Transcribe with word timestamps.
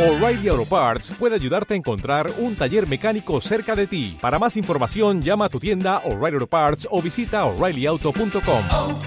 O'Reilly 0.00 0.48
Auto 0.48 0.64
Parts 0.64 1.10
puede 1.18 1.34
ayudarte 1.34 1.74
a 1.74 1.76
encontrar 1.76 2.32
un 2.38 2.56
taller 2.56 2.88
mecánico 2.88 3.38
cerca 3.42 3.76
de 3.76 3.86
ti. 3.86 4.16
Para 4.18 4.38
más 4.38 4.56
información, 4.56 5.20
llama 5.20 5.44
a 5.44 5.48
tu 5.50 5.60
tienda 5.60 5.98
O'Reilly 6.06 6.36
Auto 6.36 6.46
Parts 6.46 6.88
o 6.90 7.02
visita 7.02 7.44
oreillyauto.com. 7.44 8.64
oh, 8.70 8.98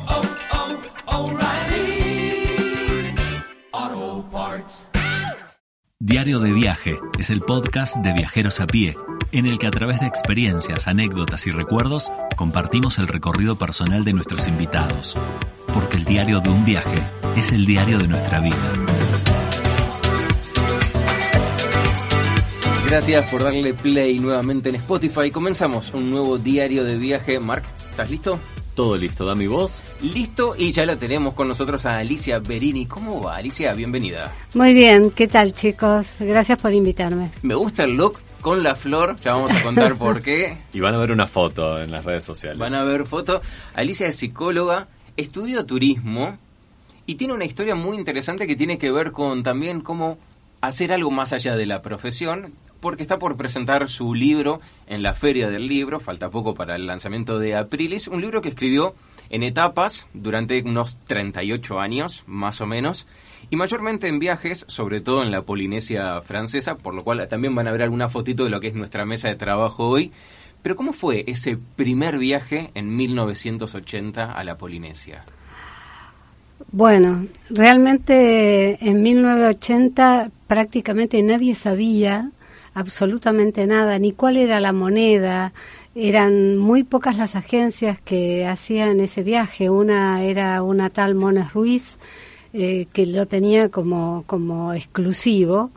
oh, 3.74 4.30
Parts. 4.32 4.88
Diario 6.00 6.40
de 6.40 6.54
Viaje 6.54 7.00
es 7.18 7.32
el 7.32 7.42
podcast 7.42 7.96
de 7.98 8.14
viajeros 8.14 8.60
a 8.60 8.68
pie, 8.68 8.96
en 9.32 9.48
el 9.48 9.58
que 9.58 9.66
a 9.66 9.72
través 9.72 10.00
de 10.00 10.06
experiencias, 10.06 10.88
anécdotas 10.88 11.48
y 11.48 11.52
recuerdos 11.52 12.12
compartimos 12.36 13.00
el 13.00 13.08
recorrido 13.08 13.58
personal 13.58 14.04
de 14.04 14.14
nuestros 14.14 14.48
invitados. 14.48 15.18
Porque 15.74 15.98
el 15.98 16.06
diario 16.06 16.40
de 16.40 16.50
un 16.50 16.66
viaje 16.66 17.02
es 17.36 17.52
el 17.52 17.66
diario 17.66 17.98
de 17.98 18.08
nuestra 18.08 18.42
vida. 18.42 18.93
Gracias 22.86 23.30
por 23.32 23.44
darle 23.44 23.74
play 23.74 24.20
nuevamente 24.20 24.70
en 24.70 24.76
Spotify. 24.76 25.32
Comenzamos 25.32 25.94
un 25.94 26.12
nuevo 26.12 26.38
diario 26.38 26.84
de 26.84 26.98
viaje. 26.98 27.40
Mark, 27.40 27.64
¿estás 27.90 28.10
listo? 28.10 28.40
Todo 28.76 28.98
listo, 28.98 29.26
da 29.26 29.36
mi 29.36 29.48
voz. 29.48 29.82
Listo 30.02 30.56
y 30.58 30.72
ya 30.72 30.86
la 30.86 30.96
tenemos 30.96 31.34
con 31.34 31.48
nosotros 31.48 31.86
a 31.86 31.98
Alicia 31.98 32.40
Berini. 32.40 32.86
¿Cómo 32.86 33.22
va, 33.22 33.38
Alicia? 33.38 33.74
Bienvenida. 33.74 34.32
Muy 34.54 34.74
bien, 34.74 35.12
¿qué 35.12 35.28
tal 35.28 35.54
chicos? 35.54 36.08
Gracias 36.20 36.60
por 36.60 36.74
invitarme. 36.74 37.32
Me 37.42 37.56
gusta 37.56 37.84
el 37.86 37.94
look 37.94 38.20
con 38.42 38.62
la 38.62 38.76
flor, 38.76 39.16
ya 39.24 39.34
vamos 39.34 39.52
a 39.54 39.64
contar 39.64 39.96
por 39.96 40.22
qué. 40.22 40.58
Y 40.74 40.80
van 40.80 40.94
a 40.94 40.98
ver 40.98 41.12
una 41.12 41.28
foto 41.28 41.82
en 41.82 41.92
las 41.92 42.04
redes 42.04 42.26
sociales. 42.26 42.60
Van 42.60 42.74
a 42.74 42.84
ver 42.84 43.06
foto. 43.06 43.42
Alicia 43.74 44.08
es 44.08 44.18
psicóloga, 44.18 44.88
estudió 45.18 45.66
turismo 45.66 46.38
y 47.06 47.16
tiene 47.16 47.34
una 47.34 47.46
historia 47.46 47.76
muy 47.76 47.98
interesante 47.98 48.46
que 48.46 48.56
tiene 48.56 48.78
que 48.78 48.92
ver 48.92 49.12
con 49.12 49.42
también 49.44 49.82
cómo 49.82 50.18
hacer 50.62 50.94
algo 50.94 51.12
más 51.12 51.34
allá 51.34 51.56
de 51.58 51.66
la 51.66 51.82
profesión, 51.82 52.54
porque 52.84 53.04
está 53.04 53.18
por 53.18 53.38
presentar 53.38 53.88
su 53.88 54.14
libro 54.14 54.60
en 54.88 55.04
la 55.04 55.14
Feria 55.14 55.50
del 55.50 55.70
Libro, 55.70 56.02
falta 56.02 56.30
poco 56.30 56.54
para 56.54 56.76
el 56.76 56.86
lanzamiento 56.86 57.40
de 57.40 57.56
Aprilis, 57.56 58.10
un 58.10 58.20
libro 58.20 58.42
que 58.42 58.50
escribió 58.50 58.94
en 59.30 59.42
etapas 59.42 60.06
durante 60.14 60.62
unos 60.64 60.98
38 61.08 61.80
años, 61.80 62.24
más 62.28 62.60
o 62.60 62.66
menos, 62.66 63.08
y 63.50 63.56
mayormente 63.56 64.10
en 64.10 64.20
viajes, 64.20 64.66
sobre 64.68 65.00
todo 65.00 65.24
en 65.24 65.32
la 65.32 65.44
Polinesia 65.44 66.20
francesa, 66.20 66.76
por 66.76 66.94
lo 66.94 67.06
cual 67.06 67.26
también 67.30 67.56
van 67.56 67.70
a 67.70 67.72
ver 67.72 67.84
alguna 67.84 68.10
fotito 68.10 68.44
de 68.44 68.50
lo 68.50 68.60
que 68.60 68.68
es 68.68 68.74
nuestra 68.74 69.06
mesa 69.06 69.30
de 69.30 69.36
trabajo 69.36 69.88
hoy. 69.88 70.12
Pero 70.62 70.76
¿cómo 70.76 70.92
fue 70.92 71.24
ese 71.26 71.58
primer 71.78 72.18
viaje 72.18 72.72
en 72.74 72.94
1980 72.98 74.30
a 74.30 74.44
la 74.44 74.58
Polinesia? 74.58 75.24
Bueno, 76.70 77.28
realmente 77.50 78.78
en 78.86 79.02
1980 79.02 80.32
prácticamente 80.48 81.24
nadie 81.24 81.56
sabía 81.56 82.30
absolutamente 82.74 83.66
nada, 83.68 84.00
ni 84.00 84.12
cuál 84.12 84.38
era 84.38 84.60
la 84.60 84.74
moneda. 84.74 85.54
Eran 85.96 86.58
muy 86.58 86.84
pocas 86.84 87.18
las 87.18 87.36
agencias 87.36 88.00
que 88.02 88.48
hacían 88.48 89.00
ese 89.00 89.24
viaje. 89.24 89.70
Una 89.70 90.24
era 90.24 90.64
una 90.64 90.90
tal 90.90 91.16
Mones 91.16 91.54
Ruiz, 91.54 91.98
eh, 92.54 92.88
que 92.94 93.06
lo 93.06 93.28
tenía 93.28 93.70
como, 93.70 94.24
como 94.28 94.74
exclusivo. 94.74 95.72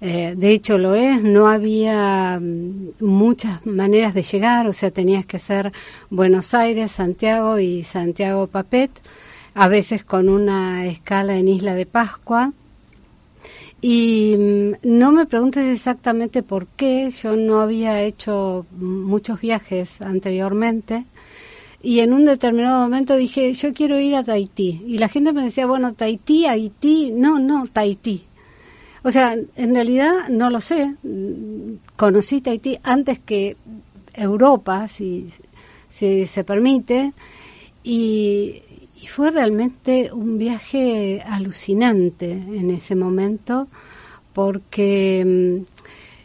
Eh, 0.00 0.34
de 0.36 0.52
hecho 0.52 0.78
lo 0.78 0.94
es, 0.94 1.22
no 1.24 1.48
había 1.48 2.38
mm, 2.40 2.92
muchas 3.00 3.66
maneras 3.66 4.14
de 4.14 4.22
llegar, 4.22 4.68
o 4.68 4.72
sea, 4.72 4.92
tenías 4.92 5.26
que 5.26 5.38
hacer 5.38 5.72
Buenos 6.08 6.54
Aires, 6.54 6.92
Santiago 6.92 7.58
y 7.58 7.82
Santiago 7.82 8.46
Papet, 8.46 8.92
a 9.54 9.66
veces 9.66 10.04
con 10.04 10.28
una 10.28 10.86
escala 10.86 11.36
en 11.36 11.48
Isla 11.48 11.74
de 11.74 11.86
Pascua. 11.86 12.52
Y 13.80 14.36
mm, 14.36 14.72
no 14.82 15.12
me 15.12 15.26
preguntes 15.26 15.64
exactamente 15.64 16.42
por 16.42 16.66
qué, 16.66 17.10
yo 17.10 17.36
no 17.36 17.60
había 17.60 18.02
hecho 18.02 18.66
muchos 18.72 19.40
viajes 19.40 20.00
anteriormente. 20.00 21.04
Y 21.80 22.00
en 22.00 22.12
un 22.12 22.24
determinado 22.24 22.82
momento 22.82 23.14
dije, 23.14 23.52
yo 23.52 23.72
quiero 23.72 24.00
ir 24.00 24.16
a 24.16 24.24
Tahití. 24.24 24.82
Y 24.86 24.98
la 24.98 25.08
gente 25.08 25.32
me 25.32 25.44
decía, 25.44 25.66
bueno, 25.66 25.94
Tahití, 25.94 26.46
Haití, 26.46 27.12
no, 27.12 27.38
no, 27.38 27.66
Tahití. 27.72 28.24
O 29.04 29.12
sea, 29.12 29.36
en 29.54 29.74
realidad 29.74 30.28
no 30.28 30.50
lo 30.50 30.60
sé. 30.60 30.96
Conocí 31.96 32.40
Tahití 32.40 32.78
antes 32.82 33.20
que 33.20 33.56
Europa, 34.12 34.88
si, 34.88 35.30
si 35.88 36.26
se 36.26 36.42
permite, 36.42 37.12
y, 37.84 38.62
y 39.00 39.06
fue 39.06 39.30
realmente 39.30 40.10
un 40.12 40.38
viaje 40.38 41.22
alucinante 41.24 42.32
en 42.32 42.70
ese 42.70 42.94
momento, 42.94 43.68
porque, 44.32 45.62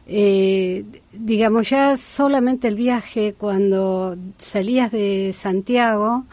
eh, 0.08 0.86
digamos, 1.12 1.70
ya 1.70 1.98
solamente 1.98 2.68
el 2.68 2.76
viaje 2.76 3.36
cuando 3.38 4.18
salías 4.38 4.92
de 4.92 5.34
Santiago, 5.34 6.26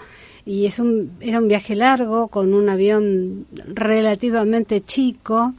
y 0.47 0.67
es 0.67 0.79
un, 0.79 1.13
era 1.21 1.39
un 1.39 1.49
viaje 1.49 1.75
largo 1.75 2.29
con 2.29 2.55
un 2.55 2.69
avión 2.69 3.47
relativamente 3.53 4.83
chico, 4.83 5.55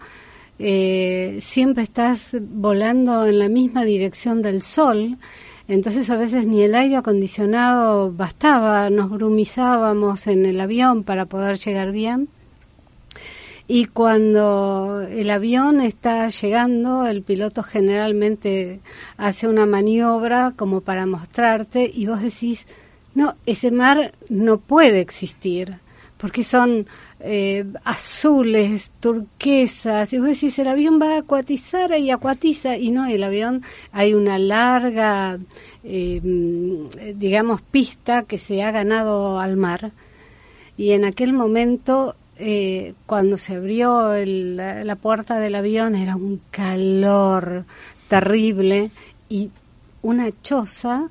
eh, 0.57 1.37
siempre 1.41 1.83
estás 1.83 2.35
volando 2.39 3.25
en 3.25 3.39
la 3.39 3.49
misma 3.49 3.83
dirección 3.83 4.41
del 4.41 4.61
sol, 4.61 5.17
entonces 5.71 6.09
a 6.09 6.17
veces 6.17 6.45
ni 6.45 6.63
el 6.63 6.75
aire 6.75 6.97
acondicionado 6.97 8.11
bastaba, 8.11 8.89
nos 8.89 9.09
brumizábamos 9.09 10.27
en 10.27 10.45
el 10.45 10.59
avión 10.59 11.05
para 11.05 11.27
poder 11.27 11.59
llegar 11.59 11.93
bien. 11.93 12.27
Y 13.69 13.85
cuando 13.85 15.01
el 15.09 15.29
avión 15.29 15.79
está 15.79 16.27
llegando, 16.27 17.05
el 17.05 17.21
piloto 17.21 17.63
generalmente 17.63 18.81
hace 19.15 19.47
una 19.47 19.65
maniobra 19.65 20.51
como 20.57 20.81
para 20.81 21.05
mostrarte 21.05 21.89
y 21.93 22.05
vos 22.05 22.19
decís, 22.21 22.65
no, 23.15 23.35
ese 23.45 23.71
mar 23.71 24.13
no 24.27 24.57
puede 24.57 24.99
existir, 24.99 25.77
porque 26.17 26.43
son 26.43 26.85
eh, 27.23 27.65
azules, 27.83 28.91
turquesas, 28.99 30.11
y 30.11 30.17
vos 30.17 30.27
decís, 30.27 30.57
el 30.57 30.67
avión 30.67 30.99
va 30.99 31.15
a 31.15 31.19
acuatizar 31.19 31.97
y 31.99 32.09
acuatiza, 32.09 32.77
y 32.77 32.89
no, 32.89 33.05
el 33.05 33.23
avión 33.23 33.61
hay 33.91 34.13
una 34.15 34.39
larga, 34.39 35.37
eh, 35.83 36.19
digamos, 37.15 37.61
pista 37.61 38.23
que 38.23 38.39
se 38.39 38.63
ha 38.63 38.71
ganado 38.71 39.39
al 39.39 39.55
mar, 39.55 39.91
y 40.77 40.91
en 40.91 41.05
aquel 41.05 41.33
momento, 41.33 42.15
eh, 42.37 42.95
cuando 43.05 43.37
se 43.37 43.55
abrió 43.55 44.13
la 44.25 44.95
puerta 44.95 45.39
del 45.39 45.55
avión, 45.55 45.95
era 45.95 46.15
un 46.15 46.41
calor 46.49 47.65
terrible, 48.07 48.89
y 49.29 49.51
una 50.01 50.31
choza, 50.41 51.09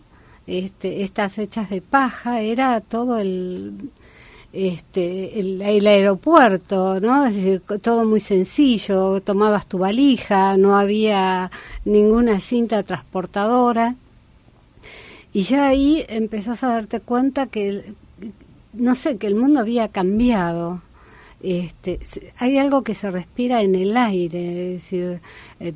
este, 0.49 1.05
estas 1.05 1.39
hechas 1.39 1.71
de 1.71 1.83
paja, 1.83 2.41
era 2.41 2.81
todo 2.81 3.19
el 3.19 3.91
este, 4.53 5.39
el, 5.39 5.87
aeropuerto, 5.87 7.01
¿no? 7.01 7.27
Es 7.27 7.37
decir, 7.37 7.63
todo 7.83 8.05
muy 8.05 8.21
sencillo, 8.21 9.21
tomabas 9.21 9.67
tu 9.67 9.79
valija, 9.79 10.57
no 10.57 10.77
había 10.77 11.51
ninguna 11.85 12.41
cinta 12.41 12.83
transportadora. 12.83 13.95
Y 15.33 15.43
ya 15.43 15.69
ahí 15.69 16.05
empezás 16.09 16.65
a 16.65 16.69
darte 16.69 17.01
cuenta 17.01 17.47
que, 17.47 17.95
no 18.73 18.95
sé, 18.97 19.17
que 19.19 19.29
el 19.29 19.37
mundo 19.37 19.61
había 19.61 19.89
cambiado. 19.89 20.83
Este, 21.43 22.01
hay 22.37 22.59
algo 22.59 22.83
que 22.83 22.95
se 22.95 23.11
respira 23.11 23.63
en 23.63 23.75
el 23.75 23.97
aire, 23.97 24.75
es 24.75 24.83
decir, 24.83 25.21
eh, 25.61 25.73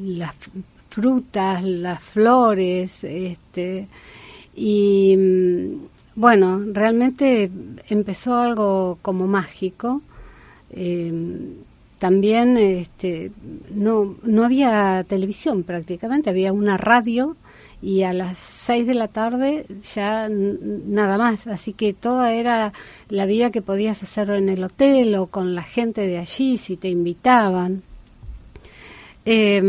las 0.00 0.34
frutas, 0.90 1.62
las 1.62 2.02
flores, 2.02 3.04
este, 3.04 3.86
y 4.54 5.16
bueno, 6.14 6.62
realmente 6.72 7.50
empezó 7.88 8.36
algo 8.36 8.98
como 9.02 9.26
mágico. 9.26 10.02
Eh, 10.70 11.12
también 11.98 12.58
este, 12.58 13.30
no, 13.70 14.16
no 14.24 14.44
había 14.44 15.04
televisión 15.04 15.62
prácticamente, 15.62 16.30
había 16.30 16.52
una 16.52 16.76
radio 16.76 17.36
y 17.80 18.02
a 18.02 18.12
las 18.12 18.38
seis 18.38 18.86
de 18.86 18.94
la 18.94 19.08
tarde 19.08 19.66
ya 19.94 20.28
nada 20.28 21.18
más. 21.18 21.46
Así 21.46 21.72
que 21.72 21.92
toda 21.92 22.32
era 22.32 22.72
la 23.08 23.26
vida 23.26 23.50
que 23.50 23.62
podías 23.62 24.02
hacer 24.02 24.30
en 24.30 24.48
el 24.48 24.64
hotel 24.64 25.14
o 25.16 25.26
con 25.26 25.54
la 25.54 25.62
gente 25.62 26.06
de 26.06 26.18
allí 26.18 26.58
si 26.58 26.76
te 26.76 26.88
invitaban. 26.88 27.82
Eh, 29.24 29.62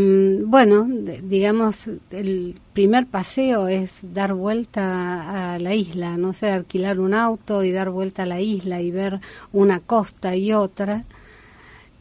bueno, 0.44 0.88
digamos, 1.22 1.88
el 2.10 2.60
primer 2.72 3.06
paseo 3.06 3.68
es 3.68 3.92
dar 4.02 4.34
vuelta 4.34 5.54
a 5.54 5.58
la 5.60 5.74
isla, 5.74 6.16
no 6.16 6.32
sé, 6.32 6.50
alquilar 6.50 6.98
un 6.98 7.14
auto 7.14 7.62
y 7.62 7.70
dar 7.70 7.90
vuelta 7.90 8.24
a 8.24 8.26
la 8.26 8.40
isla 8.40 8.80
y 8.80 8.90
ver 8.90 9.20
una 9.52 9.78
costa 9.78 10.34
y 10.34 10.52
otra. 10.52 11.04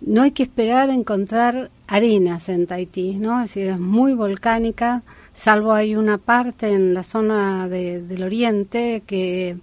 No 0.01 0.23
hay 0.23 0.31
que 0.31 0.43
esperar 0.43 0.89
encontrar 0.89 1.69
arenas 1.87 2.49
en 2.49 2.65
Tahití, 2.67 3.15
¿no? 3.15 3.41
Es 3.41 3.51
decir, 3.51 3.67
es 3.69 3.79
muy 3.79 4.13
volcánica, 4.13 5.03
salvo 5.33 5.73
hay 5.73 5.95
una 5.95 6.17
parte 6.17 6.69
en 6.69 6.93
la 6.93 7.03
zona 7.03 7.67
de, 7.67 8.01
del 8.01 8.23
oriente 8.23 9.03
que 9.05 9.57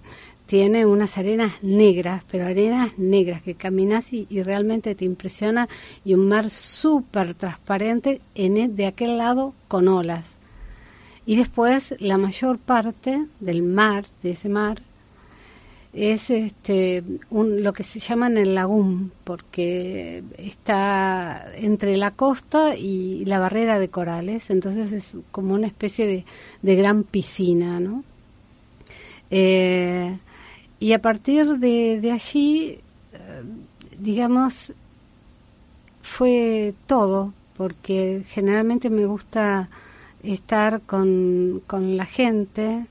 tiene 0.51 0.85
unas 0.85 1.17
arenas 1.17 1.63
negras, 1.63 2.25
pero 2.29 2.45
arenas 2.45 2.97
negras 2.97 3.41
que 3.41 3.55
caminas 3.55 4.11
y, 4.11 4.25
realmente 4.43 4.95
te 4.95 5.05
impresiona 5.05 5.69
y 6.03 6.13
un 6.13 6.27
mar 6.27 6.49
súper 6.49 7.35
transparente 7.35 8.19
en 8.35 8.57
e- 8.57 8.67
de 8.67 8.85
aquel 8.85 9.17
lado 9.17 9.53
con 9.69 9.87
olas. 9.87 10.35
Y 11.25 11.37
después 11.37 11.95
la 11.99 12.17
mayor 12.17 12.59
parte 12.59 13.27
del 13.39 13.63
mar, 13.63 14.07
de 14.23 14.31
ese 14.31 14.49
mar, 14.49 14.81
es 15.93 16.29
este 16.29 17.01
un, 17.29 17.63
lo 17.63 17.71
que 17.71 17.85
se 17.85 18.01
llaman 18.01 18.37
el 18.37 18.53
lagún, 18.53 19.13
porque 19.23 20.21
está 20.37 21.47
entre 21.55 21.95
la 21.95 22.11
costa 22.11 22.75
y 22.75 23.23
la 23.23 23.39
barrera 23.39 23.79
de 23.79 23.87
corales, 23.87 24.49
entonces 24.49 24.91
es 24.91 25.15
como 25.31 25.53
una 25.53 25.67
especie 25.67 26.05
de, 26.07 26.25
de 26.61 26.75
gran 26.75 27.05
piscina, 27.05 27.79
¿no? 27.79 28.03
Eh, 29.29 30.13
y 30.81 30.93
a 30.93 30.99
partir 30.99 31.59
de, 31.59 32.01
de 32.01 32.11
allí, 32.11 32.79
eh, 33.13 33.43
digamos, 33.99 34.73
fue 36.01 36.73
todo, 36.87 37.33
porque 37.55 38.23
generalmente 38.27 38.89
me 38.89 39.05
gusta 39.05 39.69
estar 40.23 40.81
con, 40.81 41.61
con 41.67 41.97
la 41.97 42.07
gente 42.07 42.87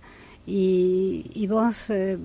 y, 0.47 1.33
y 1.35 1.49
vos 1.49 1.91
eh, 1.91 2.17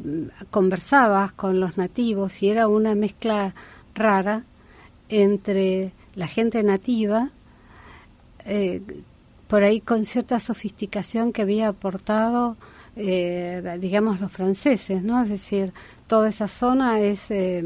conversabas 0.51 1.33
con 1.33 1.59
los 1.59 1.77
nativos 1.77 2.43
y 2.43 2.49
era 2.49 2.67
una 2.67 2.93
mezcla 2.93 3.55
rara 3.95 4.43
entre 5.09 5.93
la 6.13 6.27
gente 6.27 6.61
nativa, 6.61 7.31
eh, 8.45 8.83
por 9.47 9.63
ahí 9.63 9.81
con 9.81 10.05
cierta 10.05 10.39
sofisticación 10.39 11.33
que 11.33 11.41
había 11.41 11.69
aportado, 11.69 12.55
eh, 12.95 13.77
digamos, 13.79 14.21
los 14.21 14.31
franceses, 14.31 15.03
¿no? 15.03 15.21
Es 15.23 15.29
decir, 15.29 15.73
toda 16.07 16.29
esa 16.29 16.47
zona 16.47 17.01
es 17.01 17.29
eh, 17.29 17.63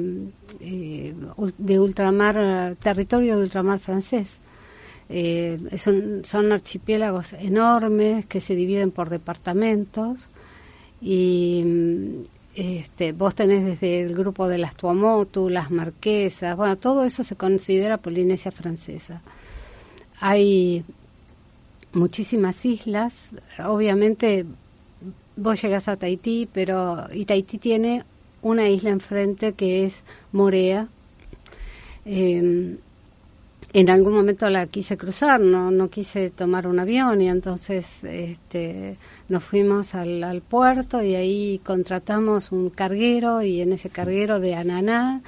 eh, 0.60 1.14
de 1.58 1.80
ultramar, 1.80 2.76
territorio 2.78 3.38
de 3.38 3.44
ultramar 3.44 3.80
francés. 3.80 4.38
Son 6.24 6.52
archipiélagos 6.52 7.34
enormes 7.34 8.26
que 8.28 8.42
se 8.42 8.56
dividen 8.56 8.92
por 8.92 9.10
departamentos 9.10 10.30
y 11.02 11.64
este, 12.54 13.12
vos 13.14 13.34
tenés 13.34 13.66
desde 13.66 14.02
el 14.02 14.16
grupo 14.16 14.48
de 14.48 14.58
las 14.58 14.76
Tuamotu, 14.76 15.50
las 15.50 15.72
Marquesas, 15.72 16.56
bueno, 16.56 16.78
todo 16.78 17.06
eso 17.06 17.24
se 17.24 17.36
considera 17.36 17.98
Polinesia 17.98 18.52
francesa. 18.52 19.22
Hay 20.20 20.84
muchísimas 21.94 22.64
islas, 22.66 23.16
obviamente 23.66 24.46
vos 25.40 25.62
llegás 25.62 25.88
a 25.88 25.96
Tahití, 25.98 26.48
pero 26.52 27.06
y 27.14 27.26
Tahití 27.26 27.58
tiene 27.58 28.04
una 28.42 28.70
isla 28.70 28.90
enfrente 28.92 29.54
que 29.54 29.86
es 29.86 30.04
Morea. 30.32 30.88
Eh, 32.06 32.78
en 33.72 33.90
algún 33.92 34.14
momento 34.14 34.50
la 34.50 34.66
quise 34.66 34.98
cruzar, 34.98 35.40
no, 35.40 35.70
no 35.70 35.90
quise 35.90 36.32
tomar 36.32 36.66
un 36.66 36.80
avión 36.80 37.22
y 37.22 37.30
entonces 37.30 38.04
este, 38.04 38.98
nos 39.28 39.44
fuimos 39.44 39.94
al, 39.94 40.24
al 40.24 40.42
puerto 40.42 41.04
y 41.04 41.14
ahí 41.14 41.62
contratamos 41.64 42.52
un 42.52 42.72
carguero 42.72 43.44
y 43.44 43.62
en 43.62 43.74
ese 43.74 43.90
carguero 43.92 44.40
de 44.40 44.56
ananá 44.56 45.22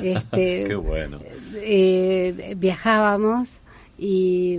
este, 0.00 0.64
Qué 0.68 0.74
bueno. 0.76 1.18
eh, 1.56 2.54
viajábamos 2.56 3.58
y 3.98 4.56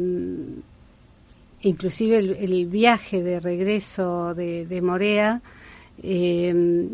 inclusive 1.62 2.18
el, 2.18 2.32
el 2.36 2.66
viaje 2.68 3.22
de 3.24 3.40
regreso 3.40 4.34
de, 4.34 4.82
Morea 4.82 5.42
eh, 6.04 6.88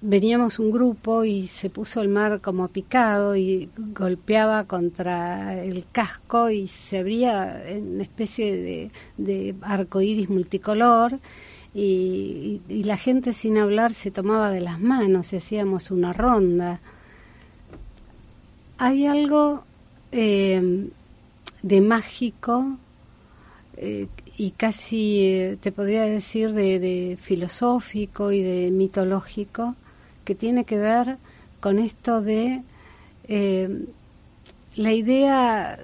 veníamos 0.00 0.58
un 0.58 0.70
grupo 0.70 1.24
y 1.24 1.46
se 1.46 1.68
puso 1.70 2.00
el 2.00 2.08
mar 2.08 2.40
como 2.40 2.68
picado 2.68 3.36
y 3.36 3.68
golpeaba 3.76 4.64
contra 4.64 5.62
el 5.62 5.84
casco 5.92 6.48
y 6.50 6.68
se 6.68 6.98
abría 6.98 7.62
una 7.80 8.02
especie 8.02 8.90
de, 9.18 9.54
arco 9.62 10.00
iris 10.00 10.30
multicolor 10.30 11.18
y, 11.74 12.60
y- 12.68 12.72
y 12.72 12.84
la 12.84 12.96
gente 12.96 13.32
sin 13.32 13.58
hablar 13.58 13.94
se 13.94 14.10
tomaba 14.10 14.50
de 14.50 14.60
las 14.60 14.80
manos 14.80 15.32
y 15.32 15.36
hacíamos 15.36 15.90
una 15.90 16.12
ronda. 16.12 16.80
Hay 18.78 19.06
algo 19.06 19.64
eh, 20.12 20.88
de 21.62 21.80
mágico 21.80 22.76
eh, 23.76 24.08
y 24.36 24.50
casi 24.52 25.26
eh, 25.26 25.58
te 25.60 25.72
podría 25.72 26.04
decir 26.04 26.52
de, 26.52 26.78
de 26.78 27.18
filosófico 27.20 28.32
y 28.32 28.42
de 28.42 28.70
mitológico 28.70 29.74
que 30.24 30.34
tiene 30.34 30.64
que 30.64 30.78
ver 30.78 31.18
con 31.60 31.78
esto 31.78 32.20
de 32.20 32.62
eh, 33.28 33.86
la 34.76 34.92
idea 34.92 35.78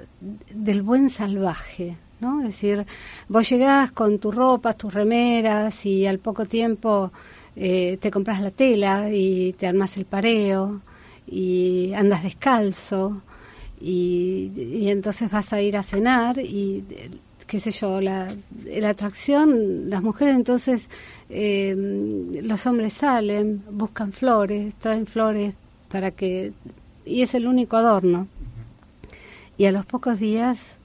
del 0.51 0.83
buen 0.83 1.11
salvaje, 1.11 1.97
¿no? 2.21 2.41
Es 2.41 2.49
decir, 2.49 2.87
vos 3.29 3.49
llegás 3.49 3.93
con 3.93 4.19
tu 4.19 4.33
ropa, 4.33 4.75
tus 4.75 4.93
remeras 4.93 5.87
y 5.87 6.07
al 6.07 6.19
poco 6.19 6.45
tiempo 6.45 7.13
eh, 7.55 7.99
te 8.01 8.11
compras 8.11 8.41
la 8.41 8.51
tela 8.51 9.11
y 9.13 9.53
te 9.53 9.67
armas 9.67 9.97
el 9.97 10.07
pareo 10.07 10.81
y 11.27 11.93
andas 11.95 12.25
descalzo 12.25 13.23
y, 13.81 14.51
y 14.57 14.91
entonces 14.91 15.31
vas 15.31 15.53
a 15.53 15.63
ir 15.63 15.77
a 15.77 15.83
cenar 15.83 16.39
y 16.39 16.85
qué 17.51 17.59
sé 17.59 17.73
yo, 17.73 18.01
la, 18.01 18.33
la 18.65 18.91
atracción, 18.91 19.91
las 19.91 20.05
mujeres 20.05 20.37
entonces, 20.37 20.89
eh, 21.29 21.75
los 22.45 22.65
hombres 22.65 22.93
salen, 22.93 23.65
buscan 23.73 24.13
flores, 24.13 24.73
traen 24.77 25.05
flores 25.05 25.55
para 25.91 26.13
que, 26.13 26.53
y 27.05 27.23
es 27.23 27.35
el 27.35 27.49
único 27.49 27.77
adorno. 27.77 28.29
Y 29.59 29.65
a 29.65 29.73
los 29.73 29.85
pocos 29.85 30.21
días 30.21 30.79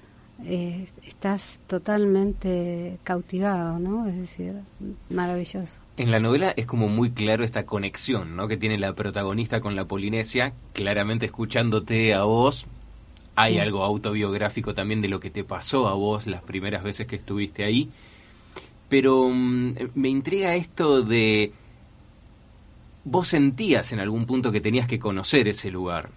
eh, 0.44 0.88
estás 1.06 1.59
totalmente 1.67 2.97
cautivado, 3.03 3.77
¿no? 3.77 4.07
Es 4.07 4.18
decir, 4.18 4.56
maravilloso. 5.11 5.79
En 5.97 6.09
la 6.09 6.19
novela 6.19 6.51
es 6.57 6.65
como 6.65 6.88
muy 6.88 7.11
claro 7.11 7.44
esta 7.44 7.68
conexión 7.68 8.35
¿no? 8.35 8.47
que 8.47 8.57
tiene 8.57 8.79
la 8.79 8.95
protagonista 8.95 9.61
con 9.61 9.75
la 9.75 9.85
Polinesia, 9.85 10.53
claramente 10.73 11.27
escuchándote 11.27 12.15
a 12.15 12.23
vos. 12.23 12.65
Hay 13.35 13.59
algo 13.59 13.83
autobiográfico 13.83 14.73
también 14.73 15.01
de 15.01 15.09
lo 15.09 15.19
que 15.19 15.29
te 15.29 15.43
pasó 15.43 15.87
a 15.87 15.93
vos 15.93 16.25
las 16.25 16.41
primeras 16.41 16.83
veces 16.83 17.05
que 17.05 17.17
estuviste 17.17 17.65
ahí. 17.65 17.89
Pero 18.89 19.29
mm, 19.29 19.73
me 19.95 20.09
intriga 20.09 20.55
esto 20.55 21.01
de... 21.01 21.51
Vos 23.03 23.27
sentías 23.27 23.91
en 23.91 23.99
algún 23.99 24.25
punto 24.25 24.51
que 24.51 24.61
tenías 24.61 24.87
que 24.87 24.97
conocer 24.97 25.47
ese 25.47 25.69
lugar. 25.69 26.09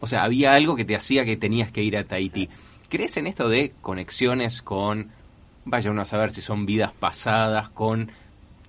O 0.00 0.06
sea, 0.06 0.22
había 0.22 0.54
algo 0.54 0.76
que 0.76 0.84
te 0.84 0.96
hacía 0.96 1.24
que 1.24 1.36
tenías 1.36 1.70
que 1.70 1.82
ir 1.82 1.96
a 1.96 2.04
Tahití. 2.04 2.48
¿Crees 2.88 3.16
en 3.18 3.26
esto 3.26 3.48
de 3.48 3.74
conexiones 3.80 4.62
con, 4.62 5.10
vaya 5.64 5.90
uno 5.90 6.02
a 6.02 6.06
saber 6.06 6.30
si 6.30 6.40
son 6.40 6.66
vidas 6.66 6.92
pasadas, 6.92 7.68
con 7.68 8.10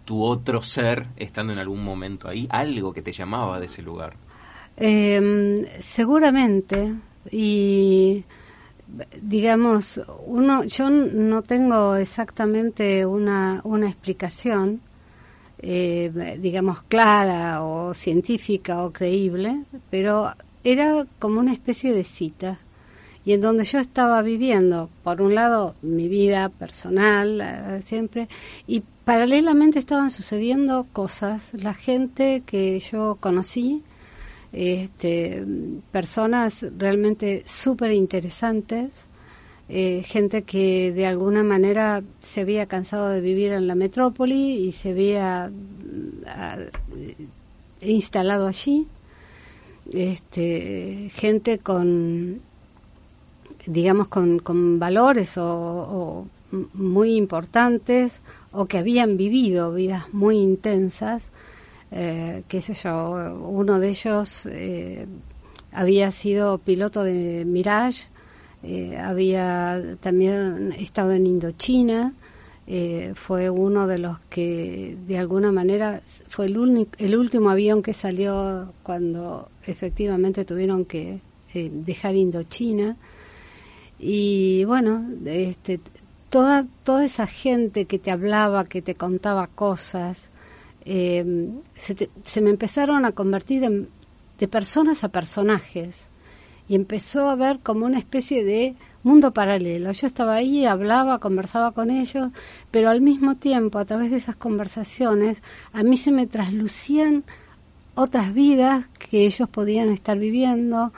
tu 0.05 0.23
otro 0.23 0.61
ser 0.61 1.07
estando 1.15 1.53
en 1.53 1.59
algún 1.59 1.83
momento 1.83 2.27
ahí? 2.27 2.47
Algo 2.49 2.93
que 2.93 3.01
te 3.01 3.13
llamaba 3.13 3.59
de 3.59 3.67
ese 3.67 3.81
lugar. 3.81 4.15
Eh, 4.75 5.79
seguramente, 5.79 6.93
y 7.29 8.23
digamos, 9.21 10.01
uno, 10.25 10.63
yo 10.63 10.89
no 10.89 11.41
tengo 11.41 11.95
exactamente 11.95 13.05
una, 13.05 13.61
una 13.63 13.87
explicación, 13.87 14.81
eh, 15.59 16.37
digamos, 16.39 16.81
clara 16.83 17.63
o 17.63 17.93
científica 17.93 18.83
o 18.83 18.91
creíble, 18.91 19.63
pero 19.89 20.31
era 20.63 21.05
como 21.19 21.39
una 21.39 21.53
especie 21.53 21.93
de 21.93 22.03
cita. 22.03 22.59
Y 23.23 23.33
en 23.33 23.41
donde 23.41 23.65
yo 23.65 23.77
estaba 23.77 24.23
viviendo, 24.23 24.89
por 25.03 25.21
un 25.21 25.35
lado, 25.35 25.75
mi 25.83 26.07
vida 26.07 26.49
personal, 26.49 27.81
siempre, 27.85 28.27
y 28.65 28.81
paralelamente 29.05 29.77
estaban 29.77 30.09
sucediendo 30.09 30.87
cosas. 30.91 31.51
La 31.53 31.75
gente 31.75 32.41
que 32.45 32.79
yo 32.79 33.17
conocí, 33.19 33.83
este, 34.53 35.45
personas 35.91 36.65
realmente 36.77 37.43
súper 37.45 37.91
interesantes, 37.91 38.91
eh, 39.69 40.03
gente 40.05 40.43
que 40.43 40.91
de 40.91 41.05
alguna 41.05 41.43
manera 41.43 42.03
se 42.19 42.41
había 42.41 42.65
cansado 42.65 43.07
de 43.09 43.21
vivir 43.21 43.53
en 43.53 43.67
la 43.67 43.75
metrópoli 43.75 44.67
y 44.67 44.73
se 44.73 44.89
había 44.89 45.49
mm, 45.49 46.23
eh, 46.97 47.27
instalado 47.81 48.47
allí, 48.47 48.87
este, 49.93 51.09
gente 51.13 51.59
con, 51.59 52.41
digamos, 53.65 54.09
con, 54.09 54.39
con 54.39 54.79
valores 54.79 55.37
o, 55.37 56.27
muy 56.73 57.15
importantes 57.15 58.21
o 58.51 58.65
que 58.65 58.77
habían 58.77 59.15
vivido 59.15 59.73
vidas 59.73 60.13
muy 60.13 60.37
intensas 60.37 61.31
eh, 61.91 62.43
qué 62.47 62.61
sé 62.61 62.73
yo, 62.73 63.35
uno 63.49 63.79
de 63.79 63.89
ellos 63.89 64.45
eh, 64.45 65.05
había 65.73 66.09
sido 66.11 66.57
piloto 66.57 67.03
de 67.03 67.43
Mirage, 67.45 68.07
eh, 68.63 68.97
había 68.97 69.97
también 69.99 70.73
estado 70.77 71.11
en 71.11 71.25
Indochina, 71.27 72.13
fue 73.15 73.49
uno 73.49 73.85
de 73.85 73.97
los 73.97 74.19
que 74.29 74.95
de 75.05 75.17
alguna 75.17 75.51
manera 75.51 76.01
fue 76.29 76.45
el, 76.45 76.57
único, 76.57 76.91
el 76.99 77.17
último 77.17 77.49
avión 77.49 77.81
que 77.81 77.93
salió 77.93 78.71
cuando 78.81 79.49
efectivamente 79.65 80.45
tuvieron 80.45 80.85
que 80.85 81.19
dejar 81.53 82.15
Indochina. 82.15 82.95
Y 83.99 84.63
bueno 84.63 85.05
este 85.25 85.81
toda 86.29 86.65
toda 86.85 87.03
esa 87.03 87.27
gente 87.27 87.87
que 87.87 87.99
te 87.99 88.09
hablaba 88.09 88.63
que 88.63 88.81
te 88.81 88.95
contaba 88.95 89.47
cosas 89.47 90.29
eh, 90.85 91.49
se, 91.75 91.95
te- 91.95 92.09
se 92.25 92.41
me 92.41 92.49
empezaron 92.49 93.05
a 93.05 93.11
convertir 93.11 93.63
en, 93.63 93.87
de 94.39 94.47
personas 94.47 95.03
a 95.03 95.09
personajes 95.09 96.07
y 96.67 96.75
empezó 96.75 97.29
a 97.29 97.35
ver 97.35 97.59
como 97.59 97.85
una 97.85 97.99
especie 97.99 98.43
de 98.43 98.75
mundo 99.03 99.31
paralelo. 99.33 99.91
Yo 99.91 100.07
estaba 100.07 100.35
ahí, 100.35 100.65
hablaba, 100.65 101.19
conversaba 101.19 101.71
con 101.71 101.89
ellos, 101.91 102.29
pero 102.71 102.89
al 102.89 103.01
mismo 103.01 103.35
tiempo, 103.35 103.77
a 103.79 103.85
través 103.85 104.11
de 104.11 104.17
esas 104.17 104.35
conversaciones, 104.35 105.41
a 105.73 105.83
mí 105.83 105.97
se 105.97 106.11
me 106.11 106.27
traslucían 106.27 107.23
otras 107.95 108.33
vidas 108.33 108.87
que 109.09 109.25
ellos 109.25 109.49
podían 109.49 109.89
estar 109.89 110.17
viviendo, 110.17 110.93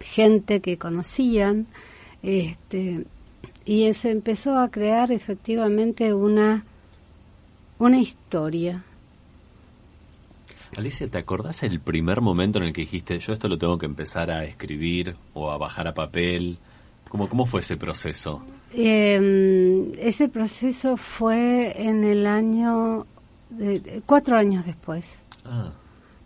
gente 0.00 0.60
que 0.60 0.78
conocían, 0.78 1.66
este, 2.22 3.04
y 3.64 3.92
se 3.94 4.10
empezó 4.10 4.58
a 4.58 4.70
crear 4.70 5.12
efectivamente 5.12 6.12
una, 6.12 6.64
una 7.78 7.98
historia. 8.00 8.84
Alicia, 10.78 11.08
¿te 11.08 11.18
acordás 11.18 11.64
el 11.64 11.80
primer 11.80 12.20
momento 12.20 12.58
en 12.58 12.64
el 12.66 12.72
que 12.72 12.82
dijiste, 12.82 13.18
yo 13.18 13.32
esto 13.32 13.48
lo 13.48 13.58
tengo 13.58 13.78
que 13.78 13.86
empezar 13.86 14.30
a 14.30 14.44
escribir 14.44 15.16
o 15.34 15.50
a 15.50 15.58
bajar 15.58 15.88
a 15.88 15.94
papel? 15.94 16.56
¿Cómo, 17.08 17.28
cómo 17.28 17.46
fue 17.46 17.60
ese 17.60 17.76
proceso? 17.76 18.42
Eh, 18.72 19.92
ese 19.98 20.28
proceso 20.28 20.96
fue 20.96 21.74
en 21.82 22.04
el 22.04 22.28
año, 22.28 23.06
de- 23.50 24.02
cuatro 24.06 24.36
años 24.36 24.64
después. 24.66 25.16
Ah, 25.44 25.72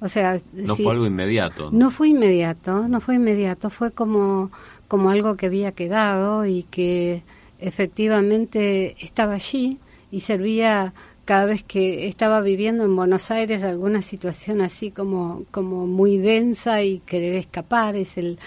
O 0.01 0.09
sea, 0.11 0.37
no 0.53 0.77
sí, 0.77 0.83
fue 0.83 0.93
algo 0.93 1.07
inmediato. 1.07 1.71
no 1.73 1.91
fue 1.91 2.09
inmediato, 2.09 2.87
no 2.89 3.01
fue 3.01 3.15
inmediato, 3.15 3.71
fue 3.71 3.91
como, 3.93 4.51
como 4.87 5.09
algo 5.09 5.35
que 5.37 5.47
había 5.47 5.73
quedado 5.73 6.45
y 6.45 6.65
que 6.65 7.23
efectivamente 7.59 8.97
estaba 9.03 9.35
allí 9.35 9.79
y 10.11 10.21
servía 10.21 10.93
cada 11.25 11.45
vez 11.45 11.63
que 11.63 12.09
estaba 12.09 12.41
viviendo 12.41 12.85
en 12.85 12.97
Buenos 12.97 13.31
Aires 13.31 13.63
alguna 13.63 14.03
situación 14.03 14.61
así 14.61 14.91
como, 14.91 15.45
como 15.51 15.87
muy 15.87 16.19
densa 16.19 16.83
y 16.83 16.99
querer 17.01 17.35
escapar, 17.35 17.97
es 17.97 18.17
el, 18.17 18.39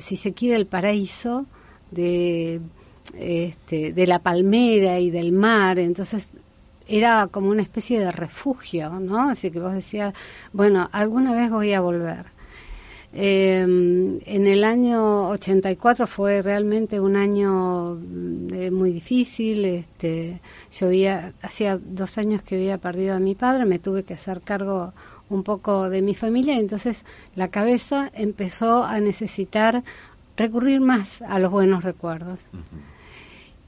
si 0.00 0.16
se 0.16 0.32
quiere, 0.32 0.56
el 0.56 0.66
paraíso 0.66 1.46
de, 1.90 2.60
este, 3.18 3.92
de 3.92 4.06
la 4.06 4.18
palmera 4.18 4.98
y 5.00 5.10
del 5.10 5.32
mar, 5.32 5.78
entonces 5.78 6.28
era 6.86 7.28
como 7.28 7.48
una 7.48 7.62
especie 7.62 8.00
de 8.00 8.12
refugio, 8.12 8.90
¿no? 9.00 9.30
Así 9.30 9.50
que 9.50 9.60
vos 9.60 9.72
decías, 9.72 10.14
bueno, 10.52 10.88
alguna 10.92 11.32
vez 11.32 11.50
voy 11.50 11.72
a 11.72 11.80
volver. 11.80 12.26
Eh, 13.14 13.60
en 13.60 14.46
el 14.46 14.64
año 14.64 15.28
84 15.28 16.06
fue 16.06 16.40
realmente 16.40 16.98
un 16.98 17.16
año 17.16 17.94
mm, 17.94 18.54
eh, 18.54 18.70
muy 18.70 18.92
difícil. 18.92 19.64
Este, 19.64 20.40
yo 20.72 20.86
había, 20.86 21.32
hacía 21.42 21.78
dos 21.78 22.16
años 22.18 22.42
que 22.42 22.56
había 22.56 22.78
perdido 22.78 23.14
a 23.14 23.18
mi 23.18 23.34
padre, 23.34 23.66
me 23.66 23.78
tuve 23.78 24.04
que 24.04 24.14
hacer 24.14 24.40
cargo 24.40 24.92
un 25.28 25.42
poco 25.42 25.88
de 25.88 26.02
mi 26.02 26.14
familia 26.14 26.54
y 26.54 26.60
entonces 26.60 27.04
la 27.34 27.48
cabeza 27.48 28.10
empezó 28.14 28.84
a 28.84 29.00
necesitar 29.00 29.82
recurrir 30.36 30.80
más 30.80 31.22
a 31.22 31.38
los 31.38 31.50
buenos 31.50 31.84
recuerdos. 31.84 32.40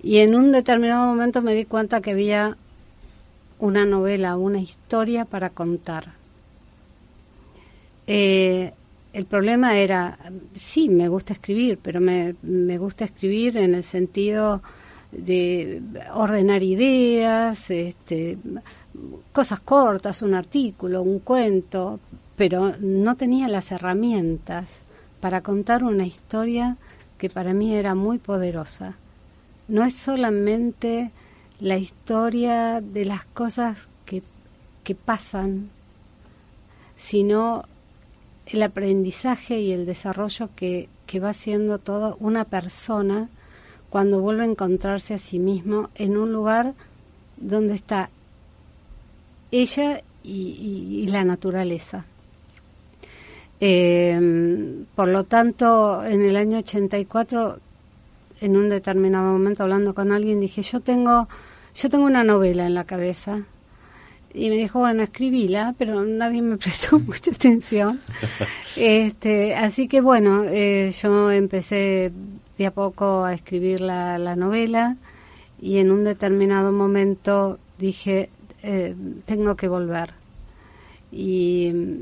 Y 0.02 0.18
en 0.18 0.34
un 0.34 0.52
determinado 0.52 1.06
momento 1.06 1.42
me 1.42 1.54
di 1.54 1.64
cuenta 1.64 2.00
que 2.00 2.10
había 2.10 2.56
una 3.58 3.84
novela, 3.84 4.36
una 4.36 4.58
historia 4.58 5.24
para 5.24 5.50
contar. 5.50 6.12
Eh, 8.06 8.72
el 9.14 9.26
problema 9.26 9.76
era, 9.76 10.18
sí, 10.56 10.88
me 10.88 11.08
gusta 11.08 11.34
escribir, 11.34 11.78
pero 11.80 12.00
me, 12.00 12.34
me 12.42 12.78
gusta 12.78 13.04
escribir 13.04 13.56
en 13.56 13.76
el 13.76 13.84
sentido 13.84 14.60
de 15.12 15.80
ordenar 16.12 16.64
ideas, 16.64 17.70
este, 17.70 18.36
cosas 19.32 19.60
cortas, 19.60 20.20
un 20.20 20.34
artículo, 20.34 21.02
un 21.02 21.20
cuento, 21.20 22.00
pero 22.34 22.74
no 22.80 23.14
tenía 23.14 23.46
las 23.46 23.70
herramientas 23.70 24.66
para 25.20 25.42
contar 25.42 25.84
una 25.84 26.06
historia 26.06 26.76
que 27.16 27.30
para 27.30 27.54
mí 27.54 27.72
era 27.72 27.94
muy 27.94 28.18
poderosa. 28.18 28.96
No 29.68 29.84
es 29.84 29.94
solamente 29.94 31.12
la 31.60 31.78
historia 31.78 32.80
de 32.80 33.04
las 33.04 33.24
cosas 33.26 33.88
que, 34.04 34.24
que 34.82 34.96
pasan, 34.96 35.70
sino 36.96 37.64
el 38.46 38.62
aprendizaje 38.62 39.60
y 39.60 39.72
el 39.72 39.86
desarrollo 39.86 40.48
que, 40.56 40.88
que 41.06 41.20
va 41.20 41.30
haciendo 41.30 41.78
toda 41.78 42.14
una 42.20 42.44
persona 42.44 43.28
cuando 43.90 44.20
vuelve 44.20 44.42
a 44.42 44.46
encontrarse 44.46 45.14
a 45.14 45.18
sí 45.18 45.38
mismo 45.38 45.90
en 45.94 46.16
un 46.16 46.32
lugar 46.32 46.74
donde 47.36 47.74
está 47.74 48.10
ella 49.50 50.02
y, 50.22 51.02
y- 51.04 51.06
la 51.08 51.24
naturaleza. 51.24 52.04
Eh, 53.60 54.84
por 54.94 55.08
lo 55.08 55.24
tanto, 55.24 56.04
en 56.04 56.22
el 56.22 56.36
año 56.36 56.58
84, 56.58 57.58
en 58.40 58.56
un 58.56 58.68
determinado 58.68 59.32
momento 59.32 59.62
hablando 59.62 59.94
con 59.94 60.12
alguien, 60.12 60.40
dije, 60.40 60.62
yo 60.62 60.80
tengo, 60.80 61.28
yo 61.74 61.88
tengo 61.88 62.04
una 62.04 62.24
novela 62.24 62.66
en 62.66 62.74
la 62.74 62.84
cabeza. 62.84 63.42
Y 64.34 64.50
me 64.50 64.56
dijo, 64.56 64.80
bueno, 64.80 65.04
escribíla, 65.04 65.74
pero 65.78 66.04
nadie 66.04 66.42
me 66.42 66.56
prestó 66.58 66.98
mucha 66.98 67.30
atención. 67.30 68.00
este, 68.76 69.54
así 69.54 69.88
que 69.88 70.00
bueno, 70.00 70.42
eh, 70.44 70.92
yo 71.00 71.30
empecé 71.30 72.12
de 72.58 72.66
a 72.66 72.72
poco 72.72 73.24
a 73.24 73.32
escribir 73.32 73.80
la, 73.80 74.18
la 74.18 74.36
novela 74.36 74.96
y 75.60 75.78
en 75.78 75.90
un 75.90 76.04
determinado 76.04 76.72
momento 76.72 77.58
dije, 77.78 78.28
eh, 78.62 78.94
tengo 79.26 79.56
que 79.56 79.68
volver. 79.68 80.14
Y 81.12 81.70
mm, 81.74 81.98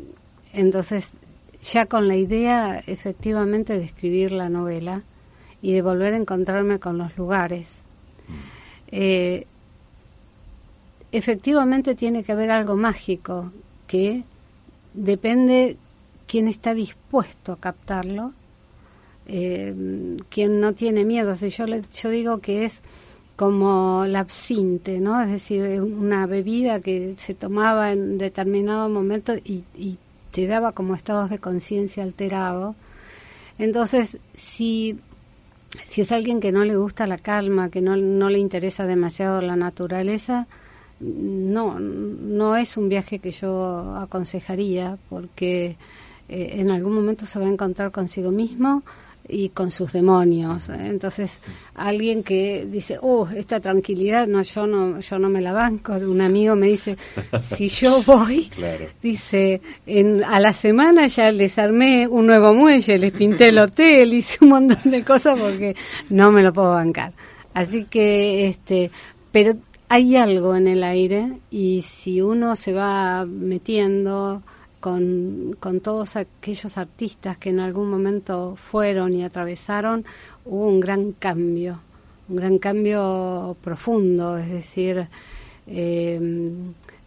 entonces, 0.55 1.13
ya 1.63 1.87
con 1.87 2.09
la 2.09 2.17
idea 2.17 2.83
efectivamente 2.87 3.79
de 3.79 3.85
escribir 3.85 4.33
la 4.33 4.49
novela 4.49 5.03
y 5.61 5.73
de 5.73 5.83
volver 5.83 6.15
a 6.15 6.17
encontrarme 6.17 6.79
con 6.79 6.99
los 6.99 7.17
lugares, 7.17 7.83
eh, 8.89 9.47
efectivamente 11.13 11.95
tiene 11.95 12.25
que 12.25 12.33
haber 12.33 12.51
algo 12.51 12.77
mágico 12.77 13.53
que 13.87 14.25
depende 14.95 15.77
quién 16.27 16.49
está 16.49 16.75
dispuesto 16.75 17.53
a 17.53 17.57
captarlo, 17.59 18.33
eh, 19.27 19.75
quien 20.29 20.61
no 20.61 20.73
tiene 20.75 21.05
miedo. 21.05 21.33
O 21.33 21.37
sea, 21.37 21.49
yo, 21.49 21.67
le- 21.67 21.83
yo 21.95 22.11
digo 22.11 22.39
que 22.39 22.65
es 22.65 22.81
como 23.37 24.05
la 24.07 24.21
absinte, 24.21 25.01
¿no? 25.01 25.21
Es 25.23 25.31
decir, 25.31 25.81
una 25.81 26.27
bebida 26.27 26.81
que 26.81 27.15
se 27.19 27.35
tomaba 27.35 27.93
en 27.93 28.19
determinado 28.19 28.89
momento 28.89 29.35
y, 29.37 29.65
y 29.77 29.99
te 30.33 30.47
daba 30.47 30.73
como 30.73 30.95
estados 30.95 31.31
de 31.31 31.39
conciencia 31.39 32.03
alterado. 32.03 32.75
Entonces, 33.59 34.19
si, 34.35 34.97
si 35.85 36.03
es 36.03 36.13
alguien 36.13 36.41
que 36.41 36.53
no 36.53 36.65
le 36.65 36.77
gusta 36.77 37.07
la 37.07 37.19
calma, 37.19 37.71
que 37.71 37.81
no, 37.81 37.97
no 37.97 38.29
le 38.31 38.39
interesa 38.39 38.87
demasiado 38.87 39.41
la 39.43 39.57
naturaleza, 39.57 40.47
no, 41.03 41.79
no 41.81 42.57
es 42.57 42.77
un 42.77 42.89
viaje 42.89 43.19
que 43.19 43.33
yo 43.33 43.97
aconsejaría 43.97 44.97
porque 45.11 45.77
eh, 46.29 46.55
en 46.59 46.71
algún 46.71 46.95
momento 46.95 47.27
se 47.27 47.39
va 47.39 47.47
a 47.47 47.51
encontrar 47.51 47.91
consigo 47.91 48.31
mismo 48.31 48.83
y 49.29 49.51
con 49.51 49.71
sus 49.71 49.93
demonios. 49.93 50.69
Entonces, 50.69 51.39
alguien 51.77 52.23
que 52.25 52.67
dice, 52.71 52.99
oh, 53.01 53.29
esta 53.29 53.61
tranquilidad, 53.61 54.27
no, 54.27 54.43
yo 54.43 54.67
no, 54.67 54.99
yo 55.01 55.19
no 55.19 55.29
me 55.29 55.41
la 55.41 55.53
banco. 55.53 55.93
Un 55.93 56.21
amigo 56.21 56.57
me 56.57 56.67
dice, 56.67 56.97
si 57.55 57.69
yo 57.69 58.03
voy, 58.03 58.47
Claro. 58.49 58.87
dice, 59.01 59.61
en, 59.87 60.25
a 60.25 60.41
la 60.41 60.53
semana 60.53 61.07
ya 61.07 61.31
les 61.31 61.57
armé 61.59 62.09
un 62.09 62.27
nuevo 62.27 62.53
muelle, 62.53 62.99
les 62.99 63.13
pinté 63.13 63.49
el 63.51 63.59
hotel, 63.59 64.13
hice 64.13 64.39
un 64.41 64.49
montón 64.51 64.91
de 64.91 65.05
cosas 65.05 65.39
porque 65.39 65.77
no 66.11 66.33
me 66.33 66.43
lo 66.43 66.53
puedo 66.53 66.71
bancar. 66.73 67.13
Así 67.55 67.85
que, 67.85 68.49
este, 68.49 68.91
pero 69.31 69.55
hay 69.95 70.17
algo 70.17 70.57
en 70.57 70.69
el 70.69 70.85
aire 70.85 71.41
y 71.51 71.83
si 71.83 72.23
uno 72.23 72.57
se 72.57 72.73
va 72.73 73.27
metiendo 73.27 74.43
con, 74.81 75.55
con 75.61 75.81
todos 75.81 76.17
aquellos 76.17 76.79
artistas 76.79 77.37
que 77.37 77.51
en 77.51 77.61
algún 77.61 77.91
momento 77.91 78.57
fueron 78.57 79.13
y 79.13 79.23
atravesaron, 79.23 80.07
hubo 80.47 80.67
un 80.67 80.81
gran 80.81 81.13
cambio, 81.13 81.81
un 82.31 82.37
gran 82.37 82.57
cambio 82.57 83.55
profundo, 83.61 84.39
es 84.39 84.49
decir, 84.49 85.09
eh, 85.67 86.19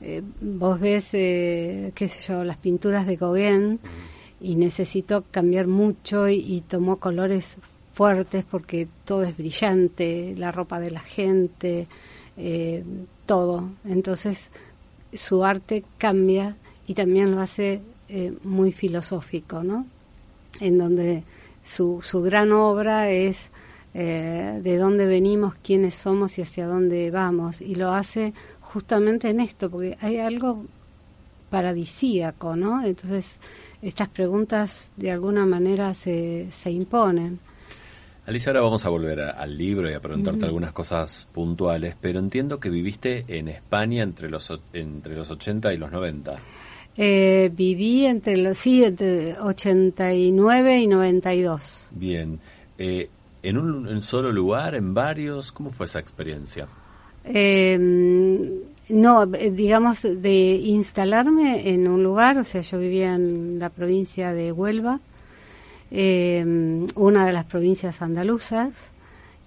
eh, 0.02 0.22
vos 0.42 0.80
ves, 0.80 1.10
eh, 1.14 1.92
qué 1.96 2.08
sé 2.08 2.28
yo, 2.28 2.44
las 2.44 2.58
pinturas 2.58 3.08
de 3.08 3.16
Gauguin 3.16 3.80
y 4.40 4.58
necesitó 4.58 5.24
cambiar 5.32 5.66
mucho 5.66 6.30
y 6.30 6.64
tomó 6.68 6.98
colores 6.98 7.58
fuertes 7.94 8.46
porque 8.48 8.88
todo 9.06 9.24
es 9.24 9.36
brillante, 9.36 10.36
la 10.38 10.52
ropa 10.52 10.80
de 10.80 10.92
la 10.92 11.00
gente, 11.00 11.88
eh, 12.38 12.84
todo. 13.26 13.70
Entonces 13.86 14.50
su 15.14 15.44
arte 15.44 15.84
cambia 15.98 16.56
y 16.88 16.94
también 16.94 17.32
lo 17.32 17.42
hace 17.42 17.82
eh, 18.10 18.34
muy 18.44 18.72
filosófico, 18.72 19.64
¿no? 19.64 19.86
En 20.60 20.78
donde 20.78 21.24
su, 21.64 22.02
su 22.02 22.22
gran 22.22 22.52
obra 22.52 23.10
es 23.10 23.50
eh, 23.94 24.60
de 24.62 24.78
dónde 24.78 25.08
venimos, 25.08 25.56
quiénes 25.64 25.96
somos 25.96 26.38
y 26.38 26.42
hacia 26.42 26.68
dónde 26.68 27.12
vamos. 27.12 27.62
Y 27.62 27.76
lo 27.76 27.94
hace 27.94 28.34
justamente 28.62 29.30
en 29.30 29.40
esto, 29.40 29.70
porque 29.70 29.98
hay 30.02 30.18
algo 30.20 30.66
paradisíaco, 31.50 32.56
¿no? 32.56 32.84
Entonces, 32.84 33.40
estas 33.82 34.10
preguntas 34.10 34.90
de 34.98 35.12
alguna 35.12 35.46
manera 35.46 35.94
se, 35.94 36.48
se 36.52 36.72
imponen. 36.72 37.40
Alicia, 38.28 38.50
ahora 38.50 38.62
vamos 38.62 38.86
a 38.86 38.90
volver 38.90 39.22
a- 39.22 39.30
al 39.32 39.56
libro 39.58 39.90
y 39.90 39.94
a 39.94 40.00
preguntarte 40.00 40.46
algunas 40.46 40.72
cosas 40.72 41.28
puntuales, 41.32 41.96
pero 42.02 42.18
entiendo 42.20 42.60
que 42.60 42.70
viviste 42.70 43.24
en 43.28 43.48
España 43.50 44.02
entre 44.02 44.30
los, 44.30 44.52
entre 44.74 45.16
los 45.16 45.30
80 45.30 45.72
y 45.74 45.78
los 45.78 45.92
90. 45.92 46.34
Eh, 46.98 47.52
viví 47.56 48.06
entre 48.06 48.38
los, 48.38 48.58
sí, 48.58 48.84
entre 48.84 49.40
89 49.40 50.80
y 50.80 50.88
92. 50.88 51.88
Bien. 51.92 52.40
Eh, 52.80 53.10
¿En 53.44 53.60
un 53.60 53.88
en 53.88 54.02
solo 54.02 54.32
lugar, 54.32 54.74
en 54.74 54.96
varios? 54.96 55.52
¿Cómo 55.52 55.70
fue 55.70 55.86
esa 55.86 56.00
experiencia? 56.00 56.68
Eh, 57.26 57.78
no, 58.90 59.26
digamos, 59.28 60.02
de 60.02 60.56
instalarme 60.64 61.70
en 61.70 61.88
un 61.88 62.02
lugar, 62.02 62.40
o 62.40 62.44
sea, 62.44 62.62
yo 62.62 62.80
vivía 62.80 63.14
en 63.14 63.60
la 63.60 63.70
provincia 63.70 64.34
de 64.34 64.52
Huelva, 64.52 65.00
eh, 65.98 66.44
una 66.96 67.26
de 67.26 67.32
las 67.32 67.46
provincias 67.46 68.02
andaluzas, 68.02 68.90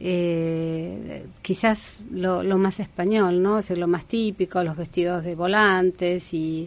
eh, 0.00 1.26
quizás 1.42 1.98
lo, 2.10 2.42
más 2.56 2.80
español, 2.80 3.42
¿no? 3.42 3.56
O 3.56 3.62
sea, 3.62 3.76
lo 3.76 3.86
más 3.86 4.06
típico, 4.06 4.62
los 4.64 4.74
vestidos 4.76 5.24
de 5.24 5.34
volantes 5.34 6.32
y 6.32 6.66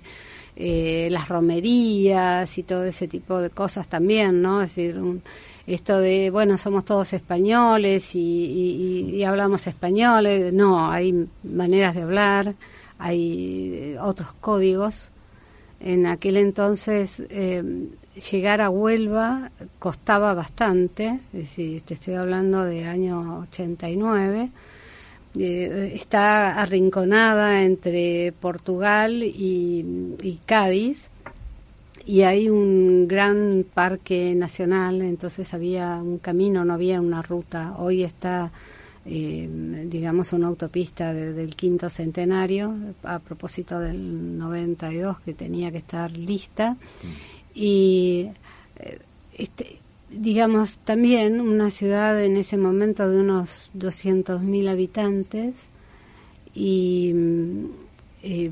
eh, 0.56 1.08
las 1.10 1.28
romerías 1.30 2.56
y 2.60 2.64
todo 2.64 2.84
ese 2.84 3.08
tipo 3.08 3.40
de 3.40 3.50
cosas 3.50 3.88
también, 3.88 4.40
¿no? 4.42 4.62
Es 4.62 4.76
decir, 4.76 5.00
un- 5.00 5.24
esto 5.66 6.00
de, 6.00 6.30
bueno, 6.30 6.58
somos 6.60 6.86
todos 6.86 7.14
españoles 7.14 8.12
y, 8.16 9.24
hablamos 9.24 9.66
españoles, 9.66 10.54
no, 10.54 10.92
hay 10.92 11.28
maneras 11.44 11.96
de 11.96 12.02
hablar, 12.04 12.54
hay 13.00 13.96
otros 14.00 14.34
códigos. 14.42 15.10
En 15.80 16.06
aquel 16.06 16.38
entonces 16.38 17.24
eh, 17.30 17.64
llegar 18.32 18.62
a 18.62 18.70
Huelva 18.70 19.51
costaba 19.80 20.34
bastante, 20.34 21.20
es 21.34 21.39
decir, 21.39 21.82
te 21.84 21.94
estoy 21.94 22.15
hablando 22.15 22.63
de 22.63 22.86
año 22.86 23.39
89. 23.41 24.50
Eh, 25.39 25.94
está 25.96 26.62
arrinconada 26.62 27.63
entre 27.63 28.34
Portugal 28.34 29.24
y, 29.24 30.39
Cádiz 30.46 31.10
y 32.06 32.24
hay 32.24 32.50
un 32.50 33.08
gran 33.08 33.63
parque 33.74 34.34
nacional, 34.36 35.01
entonces 35.01 35.53
había 35.53 35.96
un 35.98 36.18
camino, 36.18 36.65
no 36.65 36.74
había 36.74 37.00
una 37.00 37.22
ruta. 37.22 37.75
Hoy 37.77 38.03
está, 38.03 38.51
eh, 39.06 39.48
digamos, 39.88 40.34
una 40.34 40.48
autopista 40.48 41.13
de- 41.13 41.32
del 41.32 41.56
quinto 41.56 41.89
centenario, 41.89 42.74
a 43.03 43.20
propósito 43.20 43.80
del 43.80 44.38
92, 44.38 45.22
que 45.22 45.34
tenía 45.34 45.72
que 45.72 45.77
estar 45.77 46.12
lista. 46.12 46.75
Y, 47.53 48.29
eh, 48.77 49.00
este, 49.38 49.79
digamos, 50.10 50.77
también 50.79 51.41
una 51.41 51.72
ciudad 51.72 52.24
en 52.24 52.38
ese 52.38 52.58
momento 52.58 53.10
de 53.10 53.20
unos 53.20 53.72
200.000 53.74 54.70
habitantes 54.70 55.55
y... 56.53 57.12
mm, 57.13 57.65
eh, 58.24 58.51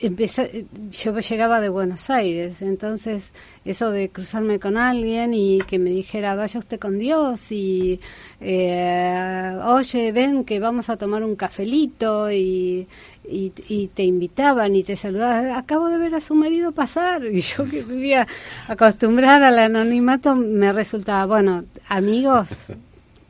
empecé, 0.00 0.66
yo 0.90 1.18
llegaba 1.18 1.60
de 1.60 1.68
Buenos 1.68 2.10
Aires, 2.10 2.60
entonces 2.62 3.30
eso 3.64 3.90
de 3.90 4.08
cruzarme 4.08 4.58
con 4.58 4.76
alguien 4.76 5.34
y 5.34 5.58
que 5.58 5.78
me 5.78 5.90
dijera 5.90 6.34
vaya 6.34 6.58
usted 6.58 6.78
con 6.78 6.98
Dios 6.98 7.52
y 7.52 8.00
eh, 8.40 9.56
oye 9.64 10.12
ven 10.12 10.44
que 10.44 10.58
vamos 10.60 10.88
a 10.90 10.96
tomar 10.96 11.22
un 11.22 11.36
cafelito 11.36 12.30
y, 12.30 12.86
y, 13.28 13.88
te 13.94 14.02
invitaban 14.02 14.74
y 14.74 14.82
te 14.82 14.96
saludaban, 14.96 15.48
acabo 15.52 15.88
de 15.88 15.98
ver 15.98 16.14
a 16.14 16.20
su 16.20 16.34
marido 16.34 16.72
pasar 16.72 17.24
y 17.32 17.40
yo 17.40 17.64
que 17.64 17.82
vivía 17.84 18.26
acostumbrada 18.68 19.48
al 19.48 19.58
anonimato 19.58 20.34
me 20.34 20.72
resultaba, 20.72 21.26
bueno, 21.26 21.64
amigos, 21.88 22.48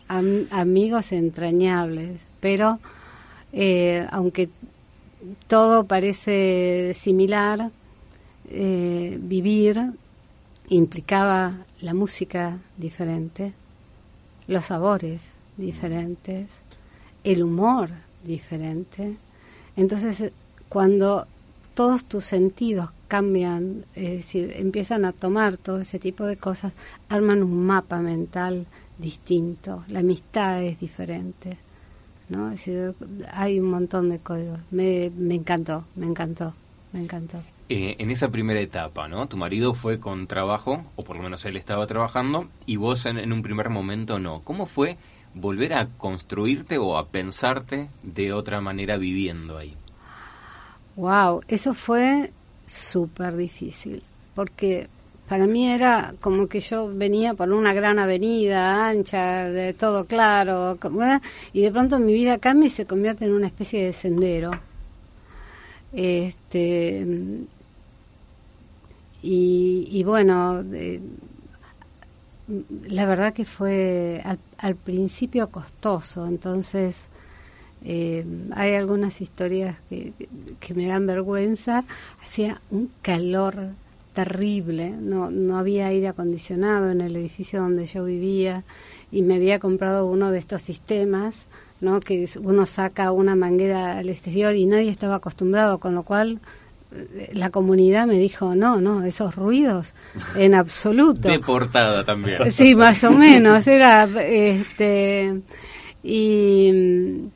am- 0.09 0.47
amigos 0.51 1.13
entrañables, 1.13 2.19
pero 2.41 2.79
eh, 3.53 4.07
aunque 4.11 4.49
todo 5.47 5.85
parece 5.85 6.93
similar, 6.95 7.71
eh, 8.49 9.19
vivir 9.21 9.93
implicaba 10.69 11.67
la 11.81 11.95
música 11.95 12.59
diferente, 12.77 13.53
los 14.47 14.67
sabores 14.67 15.29
diferentes, 15.57 16.49
el 17.25 17.43
humor 17.43 17.91
diferente. 18.25 19.17
Entonces, 19.77 20.33
cuando 20.69 21.27
todos 21.75 22.05
tus 22.05 22.25
sentidos 22.25 22.91
cambian, 23.09 23.85
es 23.95 24.11
decir, 24.11 24.53
empiezan 24.57 25.05
a 25.05 25.13
tomar 25.13 25.57
todo 25.57 25.81
ese 25.81 25.99
tipo 25.99 26.25
de 26.25 26.37
cosas, 26.37 26.73
arman 27.09 27.43
un 27.43 27.67
mapa 27.67 27.99
mental 28.01 28.67
distinto, 28.99 29.85
la 29.89 30.01
amistad 30.01 30.63
es 30.63 30.79
diferente. 30.79 31.59
¿No? 32.31 32.51
Es 32.51 32.65
decir, 32.65 32.95
hay 33.33 33.61
un 33.61 33.71
montón 33.71 34.09
de 34.09 34.19
códigos. 34.19 34.61
Me, 34.71 35.11
me 35.17 35.35
encantó, 35.35 35.85
me 35.97 36.07
encantó, 36.07 36.55
me 36.93 37.01
encantó. 37.01 37.43
Eh, 37.69 37.97
en 37.99 38.11
esa 38.11 38.31
primera 38.31 38.61
etapa, 38.61 39.07
¿no? 39.07 39.27
Tu 39.29 39.37
marido 39.37 39.75
fue 39.75 40.01
con 40.01 40.27
trabajo, 40.27 40.85
o 40.97 41.05
por 41.05 41.17
lo 41.17 41.23
menos 41.23 41.45
él 41.45 41.57
estaba 41.57 41.87
trabajando, 41.87 42.49
y 42.67 42.77
vos 42.77 43.05
en, 43.07 43.19
en 43.19 43.33
un 43.33 43.43
primer 43.43 43.69
momento 43.69 44.19
no. 44.19 44.41
¿Cómo 44.43 44.67
fue 44.67 44.97
volver 45.35 45.75
a 45.75 45.87
construirte 45.87 46.79
o 46.79 46.97
a 46.97 47.09
pensarte 47.09 47.89
de 48.03 48.33
otra 48.33 48.61
manera 48.61 48.97
viviendo 48.97 49.59
ahí? 49.59 49.77
Wow, 50.97 51.43
eso 51.49 51.75
fue 51.75 52.33
súper 52.67 53.37
difícil, 53.37 54.03
porque 54.35 54.89
para 55.31 55.47
mí 55.47 55.71
era 55.71 56.13
como 56.21 56.49
que 56.49 56.59
yo 56.59 56.93
venía 56.93 57.35
por 57.35 57.53
una 57.53 57.73
gran 57.73 58.01
avenida 58.01 58.89
ancha, 58.89 59.49
de 59.49 59.73
todo 59.75 60.05
claro, 60.05 60.73
¿eh? 60.73 61.21
y 61.53 61.63
de 61.63 61.71
pronto 61.71 62.01
mi 62.01 62.13
vida 62.13 62.39
cambia 62.39 62.67
y 62.67 62.71
se 62.71 62.85
convierte 62.85 63.27
en 63.27 63.35
una 63.35 63.47
especie 63.47 63.85
de 63.85 63.93
sendero. 63.93 64.51
Este, 65.93 67.07
y, 69.23 70.03
bueno, 70.03 70.65
la 72.89 73.07
verdad 73.07 73.33
que 73.33 73.45
fue 73.45 74.21
al, 74.59 74.75
principio 74.75 75.49
costoso, 75.49 76.27
entonces 76.27 77.07
eh, 77.85 78.27
hay 78.57 78.75
algunas 78.75 79.21
historias 79.21 79.77
que 79.89 80.75
me 80.75 80.89
dan 80.89 81.07
vergüenza. 81.07 81.85
Hacía 82.21 82.61
un 82.73 82.91
calor 83.01 83.75
terrible, 84.13 84.91
no, 84.91 85.31
no 85.31 85.59
había 85.59 85.87
aire 85.87 86.09
acondicionado 86.09 86.91
en 86.91 87.01
el 87.01 87.17
edificio 87.17 87.61
donde 87.61 87.87
yo 87.87 88.05
vivía 88.05 88.65
y 89.13 89.23
me 89.23 89.37
había 89.37 89.59
comprado 89.59 90.07
uno 90.07 90.31
de 90.31 90.39
estos 90.39 90.63
sistemas, 90.63 91.47
¿no? 91.81 92.01
que 92.01 92.29
uno 92.41 92.67
saca 92.67 93.13
una 93.13 93.37
manguera 93.37 93.99
al 93.99 94.09
exterior 94.09 94.55
y 94.55 94.67
nadie 94.67 94.91
estaba 94.91 95.17
acostumbrado, 95.17 95.79
con 95.79 95.95
lo 95.95 96.03
cual 96.03 96.41
eh, 96.93 97.31
la 97.33 97.51
comunidad 97.51 98.07
me 98.07 98.19
dijo, 98.19 98.55
no, 98.55 98.81
no, 98.81 99.05
esos 99.05 99.37
ruidos 99.37 99.93
en 100.37 100.55
absoluto. 100.55 101.29
Deportada 101.29 102.05
también. 102.05 102.51
Sí, 102.51 102.75
más 102.75 103.05
o 103.05 103.13
menos. 103.13 103.67
Era, 103.67 104.05
este, 104.05 105.41
y 106.03 107.31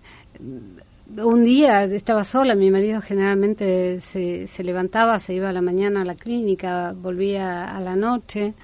un 1.17 1.45
día 1.45 1.85
estaba 1.85 2.25
sola, 2.25 2.55
mi 2.55 2.71
marido 2.71 3.01
generalmente 3.01 4.01
se, 4.01 4.47
se 4.47 4.65
levantaba, 4.65 5.19
se 5.19 5.35
iba 5.35 5.49
a 5.49 5.53
la 5.53 5.63
mañana 5.63 6.03
a 6.03 6.05
la 6.05 6.15
clínica, 6.15 6.93
volvía 6.93 7.65
a 7.65 7.81
la 7.81 7.97
noche, 7.97 8.55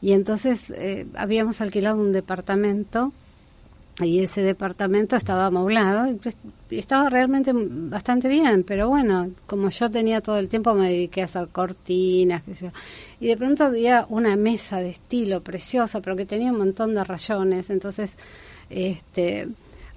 y 0.00 0.12
entonces 0.12 0.70
eh, 0.70 1.06
habíamos 1.14 1.60
alquilado 1.60 2.00
un 2.00 2.12
departamento 2.12 3.12
y 4.00 4.20
ese 4.20 4.42
departamento 4.42 5.16
estaba 5.16 5.46
amoblado 5.46 6.08
y 6.08 6.14
pues, 6.14 6.36
estaba 6.70 7.08
realmente 7.08 7.50
bastante 7.54 8.28
bien, 8.28 8.62
pero 8.62 8.88
bueno, 8.88 9.30
como 9.46 9.70
yo 9.70 9.90
tenía 9.90 10.20
todo 10.20 10.38
el 10.38 10.48
tiempo 10.48 10.72
me 10.74 10.88
dediqué 10.88 11.22
a 11.22 11.24
hacer 11.24 11.48
cortinas, 11.48 12.44
qué 12.44 12.54
sé 12.54 12.66
yo. 12.66 12.72
Y 13.18 13.26
de 13.26 13.36
pronto 13.36 13.64
había 13.64 14.06
una 14.08 14.36
mesa 14.36 14.76
de 14.76 14.90
estilo 14.90 15.42
preciosa, 15.42 16.00
pero 16.00 16.14
que 16.14 16.26
tenía 16.26 16.52
un 16.52 16.58
montón 16.58 16.94
de 16.94 17.02
rayones, 17.02 17.70
entonces 17.70 18.16
este 18.70 19.48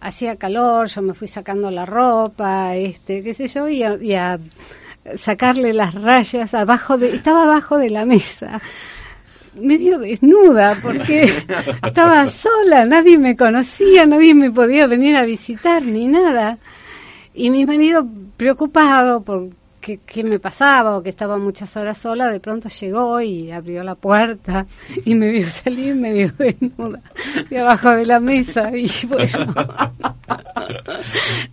hacía 0.01 0.35
calor, 0.35 0.87
yo 0.87 1.01
me 1.01 1.13
fui 1.13 1.27
sacando 1.27 1.71
la 1.71 1.85
ropa, 1.85 2.75
este, 2.75 3.23
qué 3.23 3.33
sé 3.33 3.47
yo, 3.47 3.69
y 3.69 3.83
a, 3.83 3.95
y 3.95 4.13
a 4.13 4.39
sacarle 5.15 5.73
las 5.73 5.93
rayas 5.95 6.53
abajo 6.53 6.97
de 6.97 7.15
estaba 7.15 7.43
abajo 7.43 7.77
de 7.77 7.89
la 7.89 8.05
mesa 8.05 8.61
medio 9.59 9.99
desnuda 9.99 10.77
porque 10.81 11.23
estaba 11.83 12.27
sola, 12.27 12.85
nadie 12.85 13.17
me 13.17 13.35
conocía, 13.35 14.05
nadie 14.05 14.33
me 14.33 14.51
podía 14.51 14.87
venir 14.87 15.15
a 15.17 15.23
visitar 15.23 15.83
ni 15.83 16.07
nada. 16.07 16.57
Y 17.33 17.49
mi 17.49 17.65
marido, 17.65 18.07
preocupado 18.37 19.23
por 19.23 19.49
qué, 19.81 19.99
qué 20.05 20.23
me 20.23 20.39
pasaba 20.39 20.97
o 20.97 21.03
que 21.03 21.09
estaba 21.09 21.37
muchas 21.37 21.75
horas 21.75 21.97
sola, 21.97 22.29
de 22.29 22.39
pronto 22.39 22.69
llegó 22.69 23.19
y 23.19 23.51
abrió 23.51 23.83
la 23.83 23.95
puerta 23.95 24.65
y 25.03 25.15
me 25.15 25.29
vio 25.29 25.47
salir 25.49 25.95
medio 25.95 26.31
desnuda 26.37 27.01
de 27.49 27.59
abajo 27.59 27.89
de 27.91 28.05
la 28.05 28.19
mesa. 28.19 28.71
Y 28.77 28.89
bueno, 29.07 29.53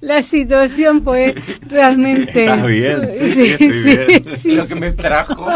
la 0.01 0.23
situación 0.23 1.03
fue 1.03 1.35
realmente... 1.63 2.45
¿Estás 2.45 2.67
bien? 2.67 3.11
Sí, 3.11 3.33
sí, 3.33 3.43
estoy 3.51 4.07
bien. 4.07 4.25
sí, 4.39 4.55
Lo 4.55 4.69
que 4.69 4.75
me 4.75 4.93
trajo. 4.93 5.49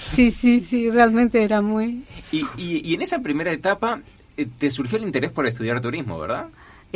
sí, 0.00 0.30
sí, 0.30 0.60
sí, 0.60 0.90
realmente 0.90 1.42
era 1.42 1.62
muy... 1.62 2.02
Y, 2.32 2.44
y, 2.56 2.90
y 2.90 2.94
en 2.94 3.02
esa 3.02 3.20
primera 3.20 3.52
etapa 3.52 4.00
eh, 4.36 4.46
te 4.58 4.70
surgió 4.70 4.98
el 4.98 5.04
interés 5.04 5.30
por 5.30 5.46
estudiar 5.46 5.80
turismo, 5.80 6.18
¿verdad? 6.18 6.46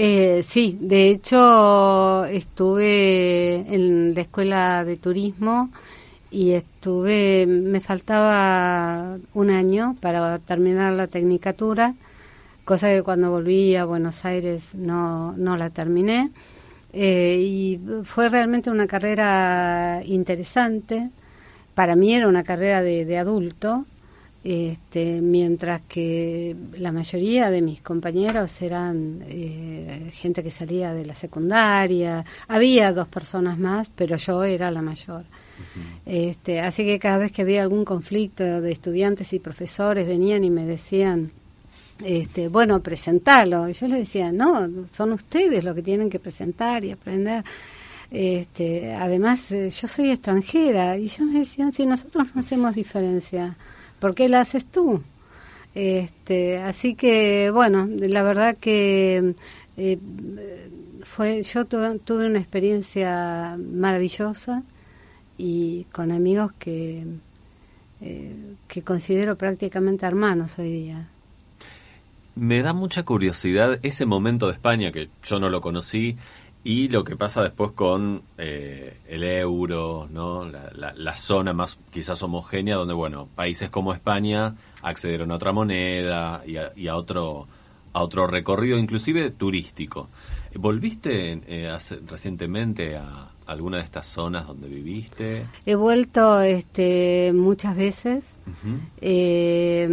Eh, 0.02 0.42
sí, 0.44 0.78
de 0.80 1.10
hecho 1.10 2.24
estuve 2.24 3.56
en 3.74 4.14
la 4.14 4.22
escuela 4.22 4.82
de 4.82 4.96
turismo 4.96 5.68
y 6.30 6.52
estuve, 6.52 7.46
me 7.46 7.82
faltaba 7.82 9.18
un 9.34 9.50
año 9.50 9.96
para 10.00 10.38
terminar 10.38 10.94
la 10.94 11.06
tecnicatura, 11.06 11.94
cosa 12.64 12.88
que 12.88 13.02
cuando 13.02 13.30
volví 13.30 13.76
a 13.76 13.84
Buenos 13.84 14.24
Aires 14.24 14.74
no, 14.74 15.32
no 15.36 15.58
la 15.58 15.68
terminé. 15.68 16.30
Eh, 16.94 17.36
y 17.38 17.80
fue 18.04 18.30
realmente 18.30 18.70
una 18.70 18.86
carrera 18.86 20.00
interesante. 20.06 21.10
Para 21.74 21.94
mí 21.94 22.14
era 22.14 22.26
una 22.26 22.42
carrera 22.42 22.80
de, 22.82 23.04
de 23.04 23.18
adulto, 23.18 23.84
este, 24.42 25.20
mientras 25.20 25.82
que 25.82 26.56
la 26.78 26.92
mayoría 26.92 27.50
de 27.50 27.60
mis 27.60 27.82
compañeros 27.82 28.62
eran 28.62 29.22
eh, 29.28 30.10
gente 30.14 30.42
que 30.42 30.50
salía 30.50 30.94
de 30.94 31.04
la 31.04 31.14
secundaria. 31.14 32.24
Había 32.48 32.92
dos 32.92 33.08
personas 33.08 33.58
más, 33.58 33.88
pero 33.94 34.16
yo 34.16 34.42
era 34.44 34.70
la 34.70 34.80
mayor. 34.80 35.24
este, 36.06 36.60
así 36.60 36.84
que 36.84 36.98
cada 36.98 37.18
vez 37.18 37.32
que 37.32 37.42
había 37.42 37.62
algún 37.62 37.84
conflicto 37.84 38.62
de 38.62 38.72
estudiantes 38.72 39.32
y 39.34 39.40
profesores 39.40 40.06
venían 40.06 40.42
y 40.42 40.50
me 40.50 40.64
decían, 40.64 41.32
este, 42.02 42.48
bueno, 42.48 42.80
presentalo. 42.80 43.68
Y 43.68 43.74
yo 43.74 43.88
les 43.88 43.98
decía, 44.00 44.32
no, 44.32 44.86
son 44.90 45.12
ustedes 45.12 45.62
los 45.62 45.74
que 45.74 45.82
tienen 45.82 46.08
que 46.08 46.18
presentar 46.18 46.82
y 46.84 46.92
aprender. 46.92 47.44
Este, 48.10 48.92
además, 48.92 49.52
eh, 49.52 49.70
yo 49.70 49.86
soy 49.86 50.10
extranjera 50.10 50.96
y 50.98 51.08
yo 51.08 51.24
me 51.24 51.40
decían, 51.40 51.72
si 51.72 51.86
nosotros 51.86 52.28
no 52.34 52.40
hacemos 52.40 52.74
diferencia, 52.74 53.56
¿por 54.00 54.14
qué 54.14 54.28
la 54.28 54.40
haces 54.40 54.66
tú? 54.66 55.02
Este, 55.74 56.58
así 56.58 56.94
que, 56.94 57.50
bueno, 57.50 57.88
la 57.88 58.22
verdad 58.22 58.56
que 58.56 59.34
eh, 59.76 59.98
fue, 61.04 61.42
yo 61.42 61.64
tuve, 61.64 61.98
tuve 62.00 62.26
una 62.26 62.40
experiencia 62.40 63.56
maravillosa 63.58 64.62
y 65.38 65.84
con 65.92 66.10
amigos 66.10 66.52
que, 66.58 67.04
eh, 68.00 68.54
que 68.66 68.82
considero 68.82 69.36
prácticamente 69.36 70.06
hermanos 70.06 70.58
hoy 70.58 70.70
día. 70.70 71.08
Me 72.34 72.62
da 72.62 72.72
mucha 72.72 73.04
curiosidad 73.04 73.78
ese 73.82 74.06
momento 74.06 74.46
de 74.46 74.54
España 74.54 74.92
que 74.92 75.08
yo 75.24 75.40
no 75.40 75.50
lo 75.50 75.60
conocí 75.60 76.16
y 76.62 76.88
lo 76.88 77.04
que 77.04 77.16
pasa 77.16 77.42
después 77.42 77.72
con 77.72 78.22
eh, 78.38 78.98
el 79.08 79.22
euro, 79.24 80.08
¿no? 80.10 80.44
La, 80.44 80.70
la- 80.74 80.92
la 80.94 81.16
zona 81.16 81.52
más 81.54 81.78
quizás 81.90 82.22
homogénea 82.22 82.76
donde, 82.76 82.92
bueno, 82.94 83.28
países 83.34 83.70
como 83.70 83.94
España 83.94 84.56
accedieron 84.82 85.30
a 85.32 85.36
otra 85.36 85.52
moneda 85.52 86.42
y 86.46 86.56
a, 86.58 86.72
y 86.76 86.88
a 86.88 86.96
otro 86.96 87.46
a 87.92 88.02
otro 88.02 88.28
recorrido, 88.28 88.78
inclusive 88.78 89.30
turístico. 89.30 90.08
¿Volviste 90.54 91.40
eh, 91.48 91.68
hace- 91.68 91.98
recientemente 92.06 92.96
a 92.96 93.30
alguna 93.46 93.78
de 93.78 93.82
estas 93.82 94.06
zonas 94.06 94.46
donde 94.46 94.68
viviste? 94.68 95.46
He 95.66 95.74
vuelto 95.74 96.40
este, 96.42 97.32
muchas 97.34 97.74
veces 97.74 98.36
eh, 99.00 99.88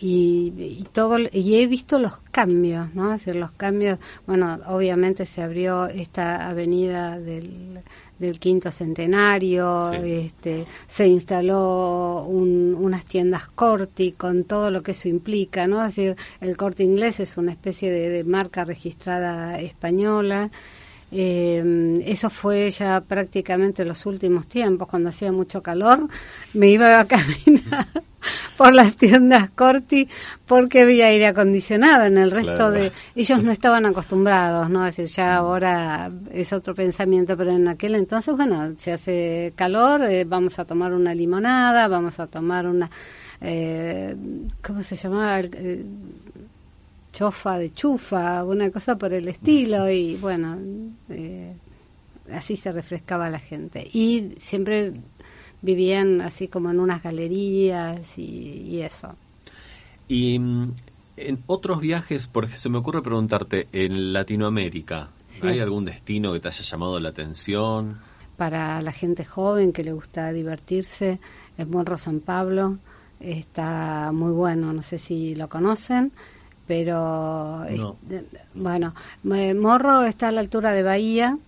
y, 0.00 0.52
y 0.80 0.86
todo 0.92 1.16
y 1.32 1.56
he 1.56 1.66
visto 1.66 1.98
los 1.98 2.18
cambios, 2.30 2.94
¿no? 2.94 3.14
Es 3.14 3.24
decir, 3.24 3.40
los 3.40 3.52
cambios. 3.52 3.98
Bueno, 4.26 4.58
obviamente 4.66 5.26
se 5.26 5.42
abrió 5.42 5.86
esta 5.86 6.48
avenida 6.48 7.18
del 7.18 7.80
del 8.18 8.38
quinto 8.40 8.72
centenario, 8.72 9.90
Sí. 9.92 10.10
este, 10.10 10.64
se 10.86 11.06
instaló 11.06 12.24
un- 12.26 12.74
unas 12.74 13.04
tiendas 13.04 13.46
Corti 13.48 14.12
con 14.12 14.44
todo 14.44 14.70
lo 14.70 14.82
que 14.82 14.92
eso 14.92 15.08
implica, 15.08 15.66
¿no? 15.66 15.84
Es 15.84 15.94
decir, 15.96 16.16
el 16.40 16.56
Corte 16.56 16.82
Inglés 16.82 17.20
es 17.20 17.36
una 17.36 17.52
especie 17.52 17.90
de, 17.90 18.08
de 18.08 18.24
marca 18.24 18.64
registrada 18.64 19.58
española. 19.60 20.50
Eh, 21.18 22.02
eso 22.04 22.28
fue 22.28 22.70
ya 22.70 23.00
prácticamente 23.00 23.86
los 23.86 24.04
últimos 24.04 24.46
tiempos, 24.46 24.86
cuando 24.86 25.08
hacía 25.08 25.32
mucho 25.32 25.62
calor, 25.62 26.08
me 26.52 26.68
iba 26.68 27.00
a 27.00 27.04
caminar 27.08 27.86
por 28.58 28.74
las 28.74 28.96
tiendas 28.98 29.48
Corti 29.50 30.08
porque 30.46 30.82
había 30.82 31.06
aire 31.06 31.26
acondicionado. 31.28 32.04
En 32.04 32.18
el 32.18 32.30
resto 32.30 32.54
Claro. 32.56 32.70
de 32.72 32.92
ellos 33.14 33.42
no 33.42 33.50
estaban 33.50 33.86
acostumbrados, 33.86 34.68
¿no? 34.68 34.86
Es 34.86 34.96
decir, 34.96 35.16
ya 35.16 35.36
ahora 35.36 36.10
es 36.32 36.52
otro 36.52 36.74
pensamiento, 36.74 37.34
pero 37.34 37.52
en 37.52 37.66
aquel 37.68 37.94
entonces, 37.94 38.36
bueno, 38.36 38.74
se 38.76 38.92
hace 38.92 39.52
calor, 39.56 40.04
eh, 40.04 40.24
vamos 40.26 40.58
a 40.58 40.66
tomar 40.66 40.92
una 40.92 41.14
limonada, 41.14 41.88
vamos 41.88 42.18
a 42.20 42.26
tomar 42.26 42.66
una, 42.66 42.90
eh, 43.40 44.14
¿cómo 44.62 44.82
se 44.82 44.96
llamaba? 44.96 45.40
Eh, 45.40 45.82
chofa 47.16 47.58
de 47.58 47.72
chufa, 47.72 48.44
una 48.44 48.70
cosa 48.70 48.98
por 48.98 49.14
el 49.14 49.26
estilo, 49.28 49.88
y 49.90 50.16
bueno, 50.16 50.58
eh, 51.08 51.54
así 52.30 52.56
se 52.56 52.72
refrescaba 52.72 53.30
la 53.30 53.38
gente. 53.38 53.88
Y 53.90 54.34
siempre 54.36 54.92
vivían 55.62 56.20
así 56.20 56.48
como 56.48 56.70
en 56.70 56.78
unas 56.78 57.02
galerías 57.02 58.18
y, 58.18 58.66
y 58.68 58.82
eso. 58.82 59.14
Y 60.08 60.38
mm, 60.38 60.72
en 61.16 61.38
otros 61.46 61.80
viajes, 61.80 62.26
porque 62.26 62.56
se 62.58 62.68
me 62.68 62.76
ocurre 62.78 63.00
preguntarte, 63.00 63.68
en 63.72 64.12
Latinoamérica, 64.12 65.08
Sí. 65.40 65.46
¿hay 65.46 65.60
algún 65.60 65.84
destino 65.84 66.32
que 66.32 66.40
te 66.40 66.48
haya 66.48 66.62
llamado 66.62 66.98
la 66.98 67.10
atención? 67.10 67.98
Para 68.36 68.80
la 68.80 68.92
gente 68.92 69.24
joven 69.24 69.72
que 69.72 69.84
le 69.84 69.92
gusta 69.92 70.32
divertirse, 70.32 71.18
el 71.58 71.66
Morro 71.66 71.96
San 71.98 72.20
Pablo 72.20 72.78
está 73.20 74.12
muy 74.12 74.32
bueno, 74.32 74.72
no 74.72 74.82
sé 74.82 74.98
si 74.98 75.34
lo 75.34 75.48
conocen, 75.48 76.12
pero 76.66 77.64
No. 77.70 77.96
bueno, 78.54 78.94
eh, 79.34 79.54
Morro 79.54 80.04
está 80.04 80.28
a 80.28 80.32
la 80.32 80.40
altura 80.40 80.72
de 80.72 80.82
Bahía, 80.82 81.38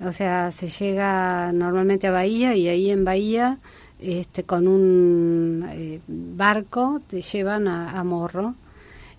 o 0.00 0.12
sea, 0.12 0.50
se 0.52 0.68
llega 0.68 1.50
normalmente 1.52 2.06
a 2.06 2.12
Bahía 2.12 2.54
y 2.54 2.68
ahí 2.68 2.90
en 2.90 3.04
Bahía 3.04 3.58
este, 4.00 4.44
con 4.44 4.68
un 4.68 5.66
eh, 5.70 6.00
barco 6.06 7.00
te 7.06 7.20
llevan 7.22 7.66
a, 7.66 7.98
a 7.98 8.04
Morro 8.04 8.54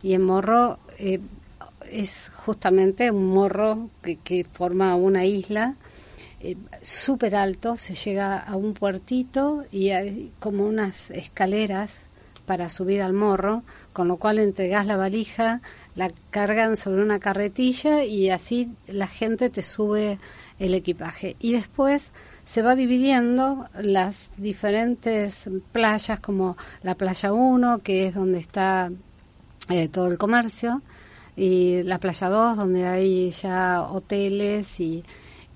y 0.02 0.14
en 0.14 0.24
Morro 0.24 0.80
eh, 0.98 1.20
es 1.92 2.32
justamente 2.46 3.12
un 3.12 3.28
morro 3.28 3.90
que, 4.02 4.18
que 4.18 4.46
forma 4.46 4.96
una 4.96 5.26
isla 5.26 5.76
eh, 6.42 6.56
súper 6.82 7.36
alto, 7.36 7.76
se 7.76 7.96
llega 7.96 8.38
a 8.38 8.56
un 8.56 8.74
puertito 8.74 9.66
y 9.72 9.90
hay 9.90 10.32
como 10.40 10.66
unas 10.66 11.12
escaleras 11.12 11.94
para 12.50 12.68
subir 12.68 13.04
al 13.04 13.14
morro, 13.14 13.62
con 13.94 14.08
lo 14.08 14.18
cual 14.18 14.40
entregas 14.40 14.88
la 14.88 14.98
valija, 14.98 15.62
la 15.94 16.12
cargan 16.32 16.78
sobre 16.78 17.04
una 17.04 17.20
carretilla 17.20 18.04
y 18.04 18.32
así 18.32 18.72
la 18.88 19.06
gente 19.06 19.52
te 19.52 19.62
sube 19.62 20.18
el 20.58 20.74
equipaje. 20.74 21.36
Y 21.40 21.54
después 21.54 22.12
se 22.46 22.64
va 22.64 22.74
dividiendo 22.74 23.68
las 23.80 24.32
diferentes 24.36 25.48
playas, 25.72 26.20
como 26.22 26.58
la 26.82 26.96
playa 26.96 27.34
1, 27.34 27.84
que 27.84 28.08
es 28.08 28.16
donde 28.16 28.40
está 28.40 28.90
eh, 29.70 29.88
todo 29.88 30.08
el 30.08 30.18
comercio, 30.18 30.82
y 31.36 31.84
la 31.84 32.00
playa 32.00 32.30
2, 32.30 32.58
donde 32.58 32.88
hay 32.88 33.30
ya 33.30 33.84
hoteles 33.84 34.80
y, 34.80 35.04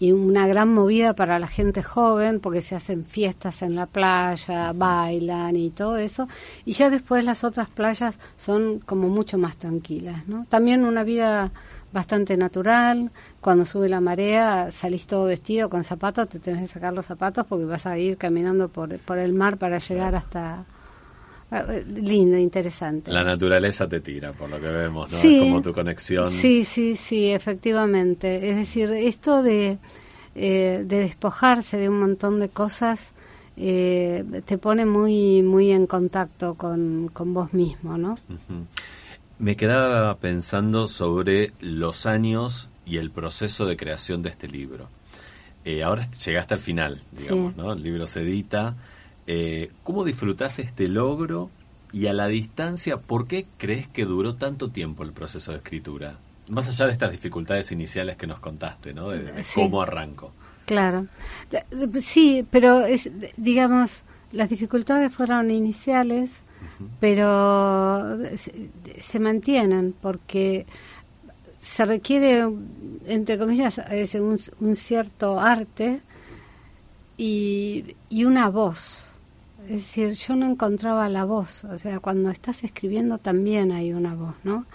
y 0.03 0.11
una 0.11 0.45
gran 0.47 0.67
movida 0.67 1.13
para 1.15 1.39
la 1.39 1.47
gente 1.47 1.81
joven, 1.81 2.41
porque 2.41 2.61
se 2.61 2.75
hacen 2.75 3.05
fiestas 3.05 3.61
en 3.61 3.73
la 3.73 3.85
playa, 3.85 4.73
bailan 4.73 5.55
y 5.55 5.69
todo 5.69 5.95
eso. 5.95 6.27
Y 6.65 6.73
ya 6.73 6.89
después 6.89 7.23
las 7.23 7.45
otras 7.45 7.69
playas 7.69 8.15
son 8.35 8.79
como 8.79 9.07
mucho 9.07 9.37
más 9.37 9.55
tranquilas, 9.55 10.27
¿no? 10.27 10.45
También 10.49 10.83
una 10.83 11.05
vida 11.05 11.53
bastante 11.93 12.35
natural. 12.35 13.11
Cuando 13.39 13.63
sube 13.63 13.87
la 13.87 14.01
marea, 14.01 14.71
salís 14.71 15.07
todo 15.07 15.23
vestido 15.23 15.69
con 15.69 15.85
zapatos, 15.85 16.27
te 16.27 16.39
tenés 16.39 16.63
que 16.63 16.67
sacar 16.67 16.91
los 16.91 17.05
zapatos 17.05 17.45
porque 17.47 17.63
vas 17.63 17.85
a 17.85 17.97
ir 17.97 18.17
caminando 18.17 18.67
por, 18.67 18.99
por 18.99 19.17
el 19.17 19.31
mar 19.31 19.57
para 19.57 19.77
llegar 19.77 20.15
hasta... 20.15 20.65
eh, 21.59 21.85
Lindo, 21.87 22.37
interesante. 22.37 23.11
La 23.11 23.23
naturaleza 23.23 23.87
te 23.87 23.99
tira, 23.99 24.33
por 24.33 24.49
lo 24.49 24.59
que 24.59 24.67
vemos, 24.67 25.11
¿no? 25.11 25.17
Sí. 25.17 25.37
Es 25.39 25.43
como 25.43 25.61
tu 25.61 25.73
conexión. 25.73 26.29
Sí, 26.29 26.65
sí, 26.65 26.95
sí, 26.95 27.29
efectivamente. 27.29 28.49
Es 28.49 28.55
decir, 28.55 28.89
esto 28.91 29.43
de, 29.43 29.77
eh, 30.35 30.83
de 30.85 30.99
despojarse 30.99 31.77
de 31.77 31.89
un 31.89 31.99
montón 31.99 32.39
de 32.39 32.49
cosas 32.49 33.11
eh, 33.55 34.23
te 34.45 34.57
pone 34.57 34.85
muy, 34.85 35.43
muy 35.43 35.71
en 35.71 35.85
contacto 35.85 36.55
con, 36.55 37.09
con 37.13 37.33
vos 37.33 37.53
mismo, 37.53 37.97
¿no? 37.97 38.17
Me 39.39 39.55
quedaba 39.55 40.15
pensando 40.17 40.87
sobre 40.87 41.51
los 41.59 42.05
años 42.05 42.69
y 42.85 42.97
el 42.97 43.11
proceso 43.11 43.65
de 43.65 43.77
creación 43.77 44.21
de 44.23 44.29
este 44.29 44.47
libro. 44.47 44.87
Eh, 45.65 45.83
ahora 45.83 46.09
llegaste 46.11 46.53
al 46.55 46.59
final, 46.59 47.01
digamos, 47.11 47.53
Sí. 47.53 47.57
¿no? 47.61 47.73
El 47.73 47.83
libro 47.83 48.05
se 48.07 48.21
edita. 48.21 48.75
Eh, 49.27 49.71
¿Cómo 49.83 50.03
disfrutás 50.03 50.59
este 50.59 50.88
logro 50.88 51.49
y 51.91 52.07
a 52.07 52.13
la 52.13 52.27
distancia, 52.27 52.97
por 52.97 53.27
qué 53.27 53.45
crees 53.57 53.88
que 53.88 54.05
duró 54.05 54.36
tanto 54.36 54.69
tiempo 54.69 55.03
el 55.03 55.13
proceso 55.13 55.51
de 55.51 55.57
escritura? 55.57 56.17
Más 56.49 56.67
allá 56.67 56.88
de 56.88 56.91
estas 56.93 57.12
dificultades 57.12 57.71
iniciales 57.71 58.17
que 58.17 58.27
nos 58.27 58.39
contaste, 58.39 58.93
¿no? 58.93 59.09
De, 59.09 59.23
de 59.23 59.43
Sí. 59.43 59.51
cómo 59.55 59.81
arranco. 59.81 60.31
Claro. 60.65 61.07
Sí, 61.99 62.45
pero 62.49 62.86
es, 62.86 63.09
digamos, 63.38 64.03
las 64.31 64.49
dificultades 64.49 65.13
fueron 65.13 65.51
iniciales, 65.51 66.31
pero 66.99 68.17
se, 68.36 68.69
se 68.99 69.19
mantienen 69.19 69.93
porque 70.01 70.65
se 71.59 71.86
requiere, 71.86 72.45
entre 73.05 73.38
comillas, 73.38 73.77
es 73.89 74.15
un, 74.15 74.39
un 74.59 74.75
cierto 74.75 75.39
arte 75.39 76.01
y, 77.17 77.95
y 78.09 78.25
una 78.25 78.49
voz. 78.49 79.05
Es 79.65 79.69
decir, 79.69 80.12
yo 80.13 80.36
no 80.36 80.45
encontraba 80.45 81.08
la 81.10 81.26
voz. 81.26 81.63
O 81.65 81.78
sea, 81.78 81.99
cuando 81.99 82.30
estás 82.30 82.63
escribiendo 82.63 83.17
también 83.17 83.71
hay 83.71 83.93
una 83.93 84.15
voz, 84.15 84.36
¿no? 84.43 84.65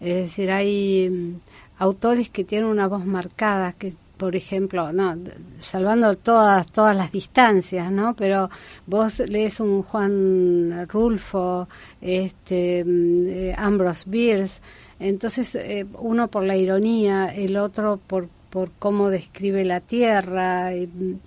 Es 0.00 0.14
decir, 0.14 0.50
hay 0.50 1.10
mm, 1.10 1.40
autores 1.78 2.30
que 2.30 2.44
tienen 2.44 2.68
una 2.68 2.88
voz 2.88 3.04
marcada, 3.04 3.72
que 3.72 3.94
por 4.16 4.34
ejemplo, 4.34 4.92
no, 4.92 5.16
salvando 5.60 6.16
todas 6.16 6.66
todas 6.72 6.96
las 6.96 7.12
distancias, 7.12 7.90
¿no? 7.92 8.14
Pero 8.14 8.50
vos 8.86 9.20
lees 9.20 9.60
un 9.60 9.82
Juan 9.82 10.88
Rulfo, 10.88 11.68
este 12.00 12.84
mm, 12.84 13.28
eh, 13.28 13.54
Ambrose 13.56 14.04
Bierce, 14.06 14.60
entonces 14.98 15.54
eh, 15.54 15.86
uno 16.00 16.28
por 16.28 16.44
la 16.44 16.56
ironía, 16.56 17.26
el 17.34 17.56
otro 17.56 18.00
por 18.04 18.28
por 18.50 18.70
cómo 18.78 19.10
describe 19.10 19.64
la 19.64 19.80
tierra, 19.80 20.74
y, 20.74 20.86
mm, 20.86 21.20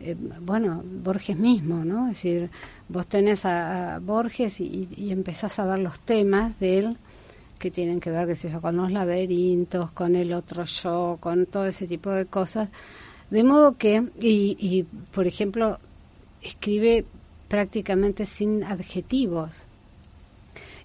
eh, 0.00 0.16
bueno, 0.40 0.82
Borges 0.84 1.36
mismo, 1.36 1.84
¿no? 1.84 2.08
Es 2.08 2.16
decir, 2.16 2.50
vos 2.88 3.06
tenés 3.06 3.44
a, 3.44 3.98
Borges 4.00 4.60
y, 4.60 4.88
empezás 5.10 5.58
a 5.58 5.64
ver 5.66 5.80
los 5.80 5.98
temas 6.00 6.58
de 6.60 6.78
él 6.78 6.96
que 7.58 7.70
tienen 7.70 7.98
que 7.98 8.10
ver, 8.10 8.28
qué 8.28 8.36
sé 8.36 8.48
yo, 8.48 8.60
con 8.60 8.76
los 8.76 8.92
laberintos, 8.92 9.90
con 9.90 10.14
el 10.14 10.32
otro 10.32 10.64
yo, 10.64 11.18
con 11.20 11.46
todo 11.46 11.66
ese 11.66 11.88
tipo 11.88 12.10
de 12.10 12.26
cosas. 12.26 12.68
De 13.30 13.42
modo 13.42 13.76
que, 13.76 14.04
y, 14.20 14.56
y 14.60 14.84
por 15.12 15.26
ejemplo, 15.26 15.78
escribe 16.42 17.04
prácticamente 17.48 18.26
sin 18.26 18.62
adjetivos. 18.62 19.50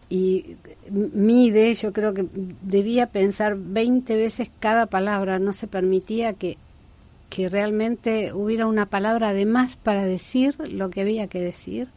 Y 0.10 0.58
mide, 0.90 1.74
yo 1.76 1.94
creo 1.94 2.14
que 2.14 2.26
debía 2.62 3.08
pensar 3.08 3.56
20 3.58 4.16
veces 4.16 4.50
cada 4.60 4.88
palabra, 4.88 5.40
no 5.40 5.54
se 5.54 5.68
permitía 5.68 6.34
que, 6.34 6.58
que 7.34 7.50
realmente 7.50 8.32
hubiera 8.32 8.68
una 8.68 8.86
palabra 8.86 9.34
de 9.34 9.48
más 9.48 9.76
para 9.76 10.06
decir 10.06 10.56
lo 10.70 10.92
que 10.92 11.02
había 11.02 11.26
que 11.28 11.42
decir. 11.42 11.88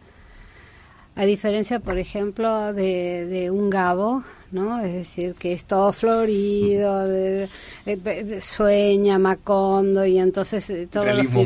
A 1.15 1.25
diferencia, 1.27 1.81
por 1.81 1.99
ejemplo, 1.99 2.73
de, 2.73 3.27
de 3.27 3.51
un 3.51 3.69
Gabo, 3.69 4.23
¿no? 4.51 4.81
Es 4.81 4.93
decir, 4.95 5.35
que 5.35 5.53
es 5.53 5.67
todo 5.67 5.93
florido, 5.93 7.07
de, 7.07 7.49
de- 7.85 8.41
sueña, 8.41 9.19
macondo, 9.19 10.07
y 10.07 10.19
entonces 10.19 10.69
eh, 10.71 10.89
todo 10.91 11.05
lo 11.05 11.13
Realismo 11.13 11.41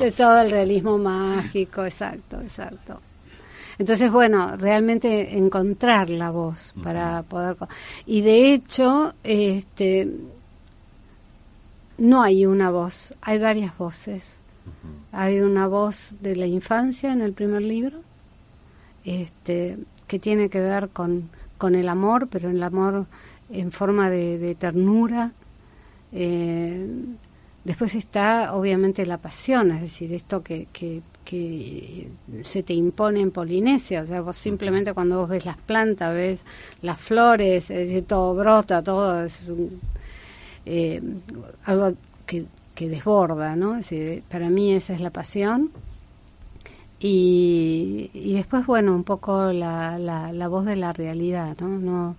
de 0.00 0.12
todo 0.12 0.40
el 0.40 0.50
realismo 0.50 0.98
mágico, 0.98 1.84
exacto, 1.84 2.40
exacto. 2.40 3.00
Entonces, 3.78 4.10
bueno, 4.10 4.56
realmente 4.56 5.36
encontrar 5.38 6.10
la 6.10 6.30
voz 6.30 6.72
para 6.82 7.22
poder... 7.22 7.56
Y 8.06 8.20
de 8.22 8.52
hecho, 8.54 9.14
este, 9.22 10.08
no 12.00 12.22
hay 12.22 12.46
una 12.46 12.70
voz, 12.70 13.14
hay 13.20 13.38
varias 13.38 13.78
voces. 13.78 14.36
Hay 15.12 15.40
una 15.40 15.66
voz 15.68 16.14
de 16.20 16.34
la 16.36 16.46
infancia 16.46 17.12
en 17.12 17.20
el 17.20 17.32
primer 17.32 17.62
libro, 17.62 17.98
este, 19.04 19.78
que 20.06 20.18
tiene 20.18 20.48
que 20.48 20.60
ver 20.60 20.88
con, 20.90 21.28
con 21.58 21.74
el 21.74 21.88
amor, 21.88 22.28
pero 22.28 22.50
el 22.50 22.62
amor 22.62 23.06
en 23.50 23.72
forma 23.72 24.10
de, 24.10 24.38
de 24.38 24.54
ternura. 24.54 25.32
Eh, 26.12 26.86
después 27.64 27.94
está 27.94 28.54
obviamente 28.54 29.04
la 29.06 29.18
pasión, 29.18 29.70
es 29.72 29.82
decir, 29.82 30.12
esto 30.12 30.42
que, 30.42 30.66
que, 30.72 31.02
que 31.24 32.08
se 32.42 32.62
te 32.62 32.74
impone 32.74 33.20
en 33.20 33.30
Polinesia, 33.30 34.02
o 34.02 34.06
sea, 34.06 34.20
vos 34.20 34.36
simplemente 34.36 34.92
cuando 34.94 35.18
vos 35.20 35.28
ves 35.28 35.44
las 35.44 35.56
plantas, 35.58 36.14
ves 36.14 36.40
las 36.82 37.00
flores, 37.00 37.70
es 37.70 37.88
decir, 37.88 38.04
todo 38.04 38.34
brota, 38.34 38.82
todo 38.82 39.24
es 39.24 39.48
un- 39.48 39.80
eh, 40.66 41.02
algo 41.64 41.94
que, 42.26 42.46
que 42.74 42.88
desborda, 42.88 43.56
¿no? 43.56 43.76
Es 43.76 43.90
decir, 43.90 44.22
para 44.28 44.48
mí 44.50 44.72
esa 44.72 44.94
es 44.94 45.00
la 45.00 45.10
pasión. 45.10 45.70
Y, 46.98 48.10
y 48.12 48.34
después, 48.34 48.66
bueno, 48.66 48.94
un 48.94 49.04
poco 49.04 49.52
la, 49.52 49.98
la, 49.98 50.32
la 50.32 50.48
voz 50.48 50.66
de 50.66 50.76
la 50.76 50.92
realidad, 50.92 51.56
¿no? 51.60 51.68
no 51.68 52.16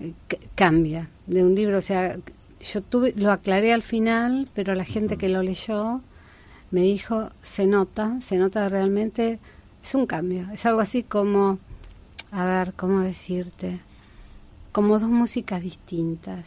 eh, 0.00 0.14
cambia 0.54 1.10
de 1.26 1.44
un 1.44 1.54
libro, 1.54 1.78
o 1.78 1.82
sea, 1.82 2.16
yo 2.60 2.82
tuve, 2.82 3.12
lo 3.16 3.30
aclaré 3.30 3.72
al 3.72 3.82
final, 3.82 4.48
pero 4.54 4.74
la 4.74 4.84
gente 4.84 5.18
que 5.18 5.28
lo 5.28 5.42
leyó 5.42 6.00
me 6.70 6.80
dijo, 6.80 7.28
se 7.42 7.66
nota, 7.66 8.18
se 8.22 8.38
nota 8.38 8.68
realmente, 8.68 9.38
es 9.82 9.94
un 9.94 10.06
cambio, 10.06 10.48
es 10.52 10.64
algo 10.66 10.80
así 10.80 11.02
como, 11.02 11.58
a 12.32 12.44
ver, 12.46 12.72
¿cómo 12.74 13.00
decirte? 13.00 13.80
Como 14.72 14.98
dos 14.98 15.10
músicas 15.10 15.62
distintas. 15.62 16.46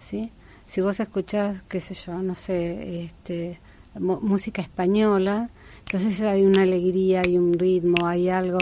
¿sí? 0.00 0.30
Si 0.70 0.80
vos 0.80 1.00
escuchás, 1.00 1.62
qué 1.68 1.80
sé 1.80 1.94
yo, 1.94 2.14
no 2.22 2.36
sé, 2.36 3.04
este, 3.06 3.58
música 3.98 4.62
española, 4.62 5.50
entonces 5.84 6.20
hay 6.20 6.44
una 6.44 6.62
alegría, 6.62 7.22
hay 7.26 7.36
un 7.38 7.54
ritmo, 7.58 8.06
hay 8.06 8.28
algo. 8.28 8.58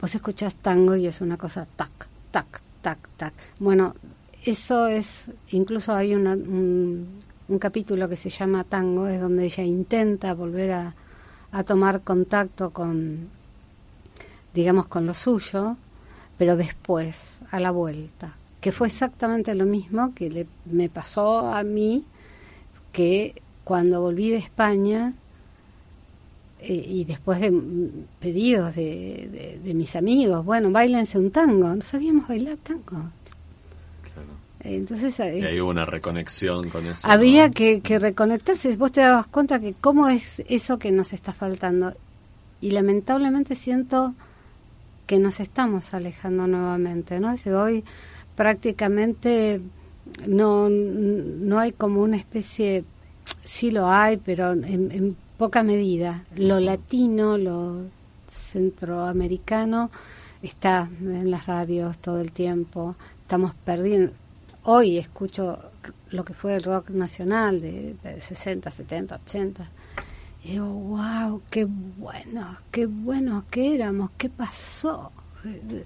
Vos 0.00 0.14
escuchás 0.14 0.54
tango 0.54 0.94
y 0.94 1.08
es 1.08 1.20
una 1.20 1.36
cosa 1.36 1.66
tac, 1.74 1.90
tac, 2.30 2.60
tac, 2.82 3.00
tac. 3.16 3.34
Bueno, 3.58 3.96
eso 4.44 4.86
es, 4.86 5.26
incluso 5.50 5.92
hay 5.92 6.14
una- 6.14 6.34
un, 6.34 7.20
un 7.48 7.58
capítulo 7.58 8.08
que 8.08 8.16
se 8.16 8.30
llama 8.30 8.62
Tango, 8.62 9.08
es 9.08 9.20
donde 9.20 9.44
ella 9.46 9.64
intenta 9.64 10.34
volver 10.34 10.70
a, 10.72 10.94
a 11.50 11.64
tomar 11.64 12.02
contacto 12.02 12.70
con, 12.70 13.28
digamos, 14.54 14.86
con 14.86 15.04
lo 15.06 15.14
suyo, 15.14 15.76
pero 16.38 16.56
después, 16.56 17.42
a 17.50 17.58
la 17.58 17.72
vuelta, 17.72 18.34
que 18.60 18.72
fue 18.72 18.88
exactamente 18.88 19.54
lo 19.54 19.66
mismo 19.66 20.12
que 20.14 20.30
le, 20.30 20.46
me 20.66 20.88
pasó 20.88 21.40
a 21.54 21.62
mí, 21.62 22.04
que 22.92 23.40
cuando 23.64 24.00
volví 24.00 24.30
de 24.30 24.38
España, 24.38 25.12
eh, 26.60 26.84
y 26.88 27.04
después 27.04 27.40
de 27.40 27.52
pedidos 28.18 28.74
de, 28.74 29.28
de- 29.30 29.60
de 29.62 29.74
mis 29.74 29.94
amigos, 29.94 30.44
bueno, 30.44 30.70
bailense 30.72 31.18
un 31.18 31.30
tango, 31.30 31.72
no 31.74 31.82
sabíamos 31.82 32.26
bailar 32.26 32.56
tango. 32.58 32.82
Claro. 34.02 34.28
Entonces, 34.60 35.20
eh, 35.20 35.38
Y 35.38 35.44
ahí 35.44 35.60
hubo 35.60 35.70
una 35.70 35.84
reconexión 35.84 36.68
con 36.68 36.84
eso. 36.86 37.06
había 37.08 37.46
¿no? 37.46 37.54
que, 37.54 37.80
que 37.80 38.00
reconectarse. 38.00 38.74
Vos 38.76 38.90
te 38.90 39.02
dabas 39.02 39.28
cuenta 39.28 39.60
que 39.60 39.74
cómo 39.80 40.08
es 40.08 40.42
eso 40.48 40.78
que 40.80 40.90
nos 40.90 41.12
está 41.12 41.32
faltando. 41.32 41.94
Y 42.60 42.72
lamentablemente 42.72 43.54
siento 43.54 44.14
que 45.06 45.18
nos 45.20 45.38
estamos 45.38 45.94
alejando 45.94 46.48
nuevamente, 46.48 47.20
¿no? 47.20 47.28
Es 47.30 47.36
decir, 47.38 47.52
hoy 47.52 47.84
prácticamente 48.38 49.60
no, 50.28 50.68
no 50.68 51.58
hay 51.58 51.72
como 51.72 52.02
una 52.02 52.16
especie, 52.16 52.84
sí 53.42 53.72
lo 53.72 53.90
hay, 53.90 54.16
pero 54.18 54.52
en, 54.52 54.92
en 54.92 55.16
poca 55.36 55.64
medida. 55.64 56.24
Lo 56.36 56.60
latino, 56.60 57.36
lo 57.36 57.86
centroamericano 58.28 59.90
está 60.40 60.88
en 61.00 61.32
las 61.32 61.46
radios 61.46 61.98
todo 61.98 62.20
el 62.20 62.30
tiempo. 62.30 62.94
Estamos 63.22 63.54
perdiendo. 63.64 64.12
Hoy 64.62 64.98
escucho 64.98 65.58
lo 66.10 66.24
que 66.24 66.32
fue 66.32 66.54
el 66.54 66.62
rock 66.62 66.90
nacional 66.90 67.60
de, 67.60 67.96
de 68.04 68.20
60, 68.20 68.70
70, 68.70 69.16
80. 69.16 69.68
Y 70.44 70.52
digo, 70.52 70.66
wow, 70.66 71.42
qué 71.50 71.64
bueno, 71.64 72.56
qué 72.70 72.86
buenos 72.86 73.46
que 73.50 73.74
éramos, 73.74 74.12
qué 74.16 74.28
pasó. 74.28 75.10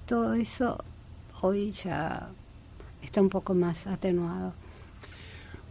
Todo 0.05 0.35
eso 0.35 0.77
hoy 1.41 1.71
ya 1.71 2.29
está 3.03 3.21
un 3.21 3.29
poco 3.29 3.53
más 3.53 3.85
atenuado. 3.87 4.53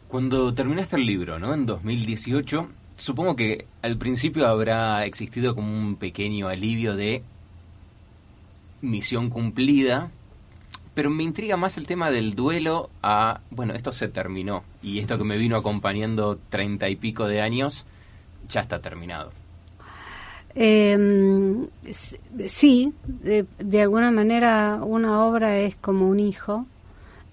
Cuando 0.09 0.53
terminaste 0.53 0.97
el 0.97 1.07
libro, 1.07 1.39
¿no? 1.39 1.55
En 1.55 1.65
2018, 1.67 2.69
supongo 2.97 3.35
que 3.35 3.67
al 3.81 3.97
principio 3.97 4.47
habrá 4.47 5.05
existido 5.07 5.55
como 5.55 5.77
un 5.77 5.97
pequeño 5.97 6.49
alivio 6.49 6.95
de 6.97 7.23
misión 8.83 9.31
cumplida, 9.31 10.11
pero 10.95 11.09
me 11.09 11.23
intriga 11.23 11.57
más 11.57 11.79
el 11.79 11.87
tema 11.87 12.11
del 12.11 12.35
duelo 12.35 12.91
a, 13.03 13.41
bueno, 13.51 13.73
esto 13.75 13.93
se 13.93 14.09
terminó 14.09 14.65
y 14.83 14.99
esto 14.99 15.17
que 15.17 15.25
me 15.25 15.39
vino 15.39 15.57
acompañando 15.57 16.39
treinta 16.51 16.89
y 16.91 16.97
pico 16.97 17.27
de 17.27 17.41
años 17.41 17.87
ya 18.51 18.61
está 18.61 18.81
terminado. 18.81 19.31
Eh, 20.55 21.67
s- 21.87 22.21
sí, 22.49 22.93
de, 23.07 23.47
de 23.59 23.81
alguna 23.83 24.11
manera 24.11 24.81
una 24.83 25.25
obra 25.25 25.57
es 25.59 25.77
como 25.77 26.07
un 26.09 26.21
hijo. 26.21 26.67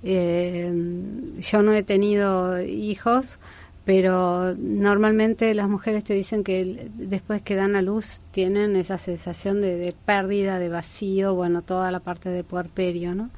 Eh, 0.04 0.72
yo 1.40 1.62
no 1.64 1.74
he 1.74 1.84
tenido 1.84 2.62
hijos, 2.62 3.40
pero 3.86 4.56
normalmente 4.56 5.54
las 5.54 5.68
mujeres 5.70 6.04
te 6.04 6.14
dicen 6.14 6.44
que 6.44 6.90
después 6.96 7.42
que 7.42 7.56
dan 7.56 7.76
a 7.76 7.82
luz 7.82 8.22
tienen 8.32 8.76
esa 8.76 8.98
sensación 8.98 9.62
de, 9.62 9.94
pérdida, 10.06 10.60
de 10.60 10.70
vacío, 10.70 11.36
bueno, 11.36 11.62
toda 11.62 11.92
la 11.92 12.00
parte 12.00 12.30
de 12.30 12.44
puerperio, 12.44 13.16
¿no? 13.16 13.30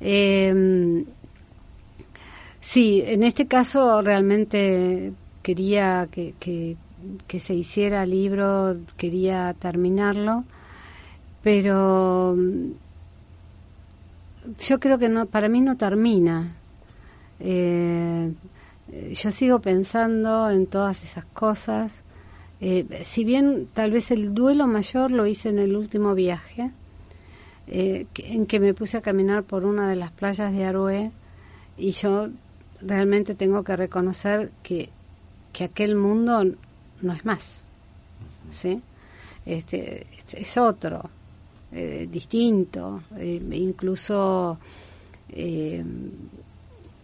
Eh, 0.00 1.04
Sí, 2.60 3.02
en 3.06 3.22
este 3.22 3.46
caso 3.46 4.02
realmente 4.02 5.12
quería 5.42 6.08
que, 6.10 6.34
que, 6.40 6.76
que 7.26 7.40
se 7.40 7.54
hiciera 7.54 8.02
el 8.02 8.10
libro, 8.10 8.76
quería 8.96 9.54
terminarlo, 9.58 10.44
pero 11.42 12.36
yo 14.58 14.78
creo 14.80 14.98
que 14.98 15.08
no, 15.08 15.26
para 15.26 15.48
mí 15.48 15.60
no 15.60 15.76
termina. 15.76 16.54
Eh, 17.40 18.32
yo 19.12 19.30
sigo 19.30 19.60
pensando 19.60 20.50
en 20.50 20.66
todas 20.66 21.02
esas 21.04 21.24
cosas. 21.26 22.02
Eh, 22.60 23.02
si 23.04 23.24
bien 23.24 23.68
tal 23.72 23.90
vez 23.92 24.10
el 24.10 24.34
duelo 24.34 24.66
mayor 24.66 25.10
lo 25.10 25.26
hice 25.26 25.48
en 25.50 25.58
el 25.58 25.76
último 25.76 26.14
viaje, 26.14 26.70
eh, 27.66 28.06
en 28.16 28.46
que 28.46 28.60
me 28.60 28.74
puse 28.74 28.96
a 28.96 29.02
caminar 29.02 29.44
por 29.44 29.64
una 29.64 29.88
de 29.88 29.96
las 29.96 30.10
playas 30.10 30.52
de 30.52 30.64
Arué 30.64 31.10
y 31.76 31.90
yo 31.92 32.28
realmente 32.80 33.34
tengo 33.34 33.62
que 33.62 33.76
reconocer 33.76 34.50
que, 34.62 34.88
que 35.52 35.64
aquel 35.64 35.94
mundo 35.94 36.44
no 37.02 37.12
es 37.12 37.24
más, 37.24 37.62
¿sí? 38.50 38.80
Este, 39.46 40.06
es- 40.16 40.34
es 40.34 40.56
otro, 40.56 41.10
eh, 41.72 42.08
distinto, 42.10 43.02
eh, 43.16 43.40
incluso, 43.52 44.58
eh, 45.30 45.84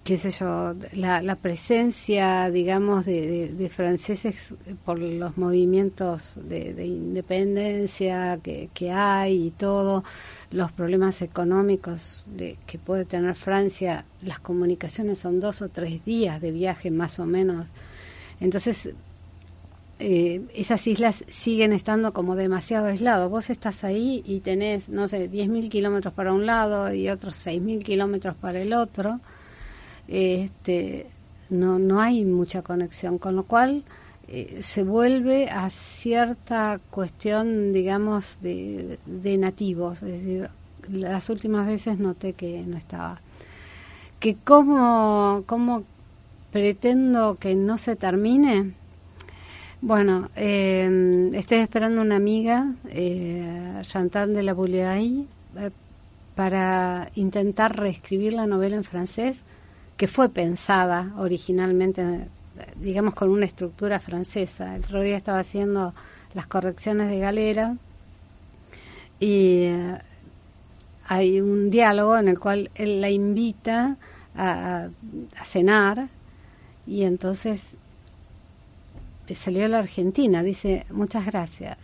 qué 0.02 0.18
sé 0.18 0.30
yo, 0.30 0.74
la, 0.94 1.22
la 1.22 1.36
presencia, 1.36 2.50
digamos, 2.50 3.06
de, 3.06 3.52
de- 3.54 3.68
franceses 3.70 4.54
por 4.84 4.98
los 4.98 5.36
movimientos 5.38 6.34
de, 6.36 6.74
de 6.74 6.86
independencia 6.86 8.38
que, 8.42 8.68
que 8.74 8.90
hay 8.90 9.46
y 9.46 9.50
todo, 9.50 10.04
los 10.50 10.70
problemas 10.72 11.22
económicos 11.22 12.26
que 12.66 12.78
puede 12.78 13.04
tener 13.06 13.34
Francia, 13.34 14.04
las 14.22 14.38
comunicaciones 14.40 15.18
son 15.18 15.40
dos 15.40 15.62
o 15.62 15.68
tres 15.70 16.04
días 16.04 16.40
de 16.40 16.52
viaje 16.52 16.90
más 16.90 17.18
o 17.18 17.24
menos. 17.26 17.66
Entonces, 18.40 18.90
eh, 19.98 20.42
esas 20.54 20.86
islas 20.86 21.24
siguen 21.28 21.72
estando 21.72 22.12
como 22.12 22.36
demasiado 22.36 22.86
aislados. 22.86 23.30
Vos 23.30 23.50
estás 23.50 23.84
ahí 23.84 24.22
y 24.26 24.40
tenés, 24.40 24.88
no 24.88 25.08
sé, 25.08 25.30
10.000 25.30 25.68
kilómetros 25.68 26.12
para 26.14 26.32
un 26.32 26.46
lado 26.46 26.92
y 26.92 27.08
otros 27.08 27.34
6.000 27.46 27.82
kilómetros 27.82 28.34
para 28.34 28.60
el 28.60 28.72
otro. 28.72 29.20
Este, 30.08 31.06
no, 31.50 31.78
no 31.78 32.00
hay 32.00 32.24
mucha 32.24 32.62
conexión, 32.62 33.18
con 33.18 33.36
lo 33.36 33.44
cual 33.44 33.84
eh, 34.26 34.60
se 34.62 34.82
vuelve 34.82 35.48
a 35.50 35.68
cierta 35.70 36.80
cuestión, 36.90 37.72
digamos, 37.72 38.38
de, 38.40 38.98
nativos. 39.38 40.02
Es 40.02 40.12
decir, 40.12 40.50
las 40.90 41.28
últimas 41.30 41.66
veces 41.66 41.98
noté 41.98 42.32
que 42.32 42.62
no 42.66 42.76
estaba. 42.76 43.20
Que 44.20 44.36
cómo, 44.42 45.44
cómo 45.46 45.84
pretendo 46.50 47.36
que 47.36 47.54
no 47.54 47.78
se 47.78 47.96
termine. 47.96 48.74
Bueno, 49.86 50.30
eh, 50.34 51.30
estoy 51.34 51.58
esperando 51.58 52.00
una 52.00 52.16
amiga, 52.16 52.72
eh, 52.88 53.82
Chantal 53.82 54.32
de 54.32 54.42
la 54.42 54.54
Boulerie, 54.54 55.26
eh, 55.58 55.70
para 56.34 57.10
intentar 57.16 57.76
reescribir 57.76 58.32
la 58.32 58.46
novela 58.46 58.76
en 58.76 58.84
francés, 58.84 59.36
que 59.98 60.08
fue 60.08 60.30
pensada 60.30 61.12
originalmente, 61.18 62.28
digamos, 62.76 63.12
con 63.12 63.28
una 63.28 63.44
estructura 63.44 64.00
francesa. 64.00 64.74
El 64.74 64.84
otro 64.84 65.02
día 65.02 65.18
estaba 65.18 65.40
haciendo 65.40 65.92
las 66.32 66.46
correcciones 66.46 67.10
de 67.10 67.18
Galera 67.18 67.76
y 69.20 69.64
eh, 69.64 69.98
hay 71.08 71.42
un 71.42 71.68
diálogo 71.68 72.16
en 72.16 72.28
el 72.28 72.40
cual 72.40 72.70
él 72.74 73.02
la 73.02 73.10
invita 73.10 73.98
a 74.34 74.88
cenar 75.44 76.08
y 76.86 77.02
entonces 77.02 77.76
le 79.28 79.34
salió 79.34 79.64
a 79.64 79.68
la 79.68 79.78
Argentina, 79.78 80.42
dice 80.42 80.86
muchas 80.90 81.26
gracias. 81.26 81.78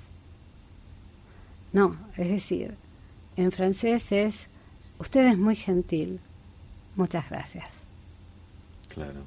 No, 1.73 1.97
es 2.17 2.29
decir, 2.29 2.75
en 3.37 3.53
francés 3.53 4.11
es 4.13 4.35
usted 4.99 5.27
es 5.27 5.39
muy 5.39 5.57
gentil, 5.57 6.21
muchas 6.97 7.29
gracias. 7.31 7.67
Claro. 8.93 9.21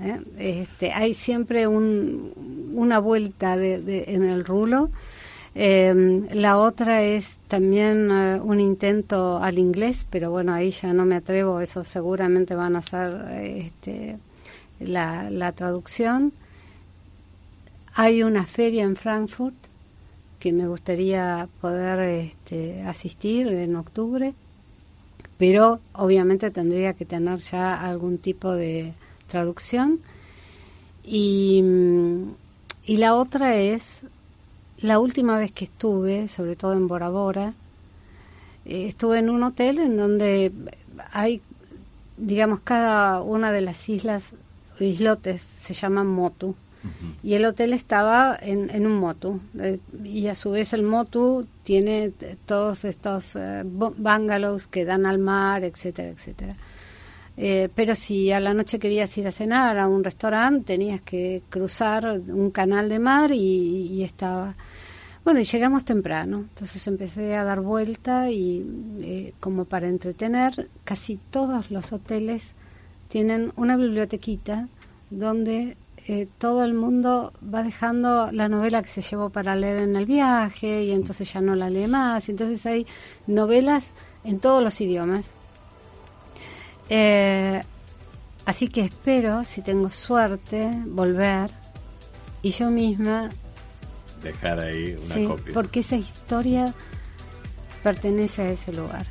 ¿eh? 0.00 0.20
Este, 0.38 0.92
hay 0.92 1.14
siempre 1.14 1.66
un, 1.66 2.72
una 2.74 2.98
vuelta 2.98 3.56
de, 3.56 3.80
de- 3.80 4.04
en 4.08 4.24
el 4.24 4.44
rulo. 4.44 4.90
Eh, 5.54 6.22
la 6.32 6.56
otra 6.56 7.02
es 7.02 7.36
también 7.46 8.10
eh, 8.10 8.40
un 8.42 8.58
intento 8.58 9.36
al 9.36 9.58
inglés, 9.58 10.06
pero 10.08 10.30
bueno, 10.30 10.54
ahí 10.54 10.70
ya 10.70 10.94
no 10.94 11.04
me 11.04 11.16
atrevo, 11.16 11.60
eso 11.60 11.84
seguramente 11.84 12.54
van 12.54 12.74
a 12.74 12.78
hacer 12.78 13.12
este, 13.38 14.16
la, 14.80 15.28
la 15.28 15.52
traducción. 15.52 16.32
Hay 17.94 18.22
una 18.22 18.46
feria 18.46 18.84
en 18.84 18.96
Frankfurt 18.96 19.54
que 20.38 20.50
me 20.50 20.66
gustaría 20.66 21.46
poder 21.60 22.00
este, 22.00 22.82
asistir 22.84 23.48
en 23.48 23.76
octubre, 23.76 24.32
pero 25.36 25.78
obviamente 25.92 26.50
tendría 26.50 26.94
que 26.94 27.04
tener 27.04 27.38
ya 27.38 27.78
algún 27.78 28.16
tipo 28.16 28.52
de 28.52 28.94
traducción. 29.28 30.00
Y, 31.04 31.60
mm, 31.62 32.28
la 32.98 33.14
otra 33.14 33.56
es, 33.56 34.06
la 34.78 34.98
última 34.98 35.36
vez 35.36 35.52
que 35.52 35.66
estuve, 35.66 36.28
sobre 36.28 36.56
todo 36.56 36.72
en 36.72 36.88
Bora 36.88 37.10
Bora, 37.10 37.52
eh, 38.64 38.86
estuve 38.88 39.18
en 39.18 39.28
un 39.28 39.42
hotel 39.42 39.78
en 39.78 39.98
donde 39.98 40.50
hay, 41.12 41.42
digamos, 42.16 42.60
cada 42.60 43.20
una 43.20 43.52
de 43.52 43.60
las 43.60 43.86
islas, 43.90 44.32
islotes, 44.80 45.42
se 45.42 45.74
llaman 45.74 46.06
motu. 46.06 46.54
Y 47.22 47.34
el 47.34 47.44
hotel 47.44 47.72
estaba 47.72 48.36
en, 48.40 48.68
en 48.70 48.86
un 48.86 48.98
motu. 48.98 49.40
eh, 49.58 49.78
y 50.02 50.26
a 50.26 50.34
su 50.34 50.50
vez 50.50 50.72
el 50.72 50.82
motu 50.82 51.46
tiene 51.62 52.12
todos 52.46 52.84
estos 52.84 53.36
eh, 53.36 53.62
bu- 53.64 53.94
bungalows 53.96 54.66
que 54.66 54.84
dan 54.84 55.06
al 55.06 55.18
mar, 55.18 55.62
etcétera, 55.64 56.08
etcétera. 56.10 56.56
Eh, 57.36 57.68
pero 57.74 57.94
si 57.94 58.30
a 58.30 58.40
la 58.40 58.52
noche 58.52 58.78
querías 58.78 59.16
ir 59.16 59.26
a 59.26 59.32
cenar 59.32 59.78
a 59.78 59.88
un 59.88 60.04
restaurante, 60.04 60.64
tenías 60.74 61.00
que 61.00 61.42
cruzar 61.48 62.20
un 62.28 62.50
canal 62.50 62.88
de 62.88 62.98
mar 62.98 63.30
y, 63.32 63.86
y 63.86 64.02
estaba. 64.02 64.54
Bueno, 65.24 65.38
y 65.38 65.44
llegamos 65.44 65.84
temprano, 65.84 66.38
entonces 66.40 66.84
empecé 66.88 67.36
a 67.36 67.44
dar 67.44 67.60
vuelta 67.60 68.28
y 68.30 68.66
eh, 69.00 69.34
como 69.38 69.64
para 69.66 69.88
entretener, 69.88 70.68
casi 70.82 71.18
todos 71.30 71.70
los 71.70 71.92
hoteles 71.92 72.48
tienen 73.08 73.52
una 73.54 73.76
bibliotequita 73.76 74.68
donde 75.10 75.76
eh, 76.08 76.28
todo 76.38 76.64
el 76.64 76.74
mundo 76.74 77.32
va 77.42 77.62
dejando 77.62 78.30
la 78.32 78.48
novela 78.48 78.82
que 78.82 78.88
se 78.88 79.02
llevó 79.02 79.30
para 79.30 79.54
leer 79.54 79.78
en 79.82 79.96
el 79.96 80.06
viaje 80.06 80.84
y 80.84 80.90
entonces 80.90 81.32
ya 81.32 81.40
no 81.40 81.54
la 81.54 81.70
lee 81.70 81.86
más. 81.86 82.28
Entonces 82.28 82.64
hay 82.66 82.86
novelas 83.26 83.90
en 84.24 84.40
todos 84.40 84.62
los 84.62 84.80
idiomas. 84.80 85.26
Eh, 86.88 87.62
así 88.44 88.68
que 88.68 88.82
espero, 88.82 89.44
si 89.44 89.62
tengo 89.62 89.90
suerte, 89.90 90.70
volver 90.86 91.50
y 92.42 92.50
yo 92.50 92.70
misma, 92.70 93.30
Dejar 94.22 94.60
ahí 94.60 94.94
una 95.04 95.14
sí, 95.14 95.26
copia. 95.26 95.52
porque 95.54 95.80
esa 95.80 95.96
historia 95.96 96.74
pertenece 97.82 98.42
a 98.42 98.50
ese 98.50 98.72
lugar. 98.72 99.06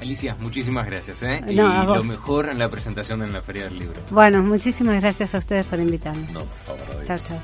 Alicia, 0.00 0.36
muchísimas 0.40 0.86
gracias. 0.86 1.22
¿eh? 1.22 1.40
No, 1.44 1.52
y 1.52 1.58
a 1.58 1.84
lo 1.84 2.04
mejor 2.04 2.48
en 2.48 2.58
la 2.58 2.68
presentación 2.68 3.22
en 3.22 3.32
la 3.32 3.42
Feria 3.42 3.64
del 3.64 3.78
Libro. 3.78 4.00
Bueno, 4.10 4.42
muchísimas 4.42 5.00
gracias 5.00 5.34
a 5.34 5.38
ustedes 5.38 5.66
por 5.66 5.80
invitarme. 5.80 6.26
No, 6.32 6.40
por 6.40 6.78
favor, 6.78 7.04
Chao. 7.06 7.38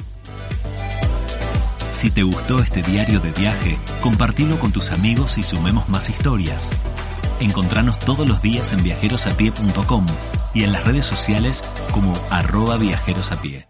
Si 1.91 2.11
te 2.11 2.23
gustó 2.23 2.61
este 2.61 2.83
diario 2.83 3.21
de 3.21 3.31
viaje, 3.33 3.79
compartilo 4.03 4.59
con 4.59 4.73
tus 4.73 4.91
amigos 4.91 5.39
y 5.39 5.43
sumemos 5.43 5.89
más 5.89 6.11
historias. 6.11 6.71
Encontranos 7.41 7.99
todos 7.99 8.29
los 8.29 8.43
días 8.43 8.73
en 8.73 8.83
viajerosapie.com 8.83 10.07
y 10.55 10.65
en 10.65 10.73
las 10.73 10.85
redes 10.85 11.07
sociales 11.07 11.65
como 11.93 12.15
arroba 12.31 12.77
viajerosapie. 12.77 13.67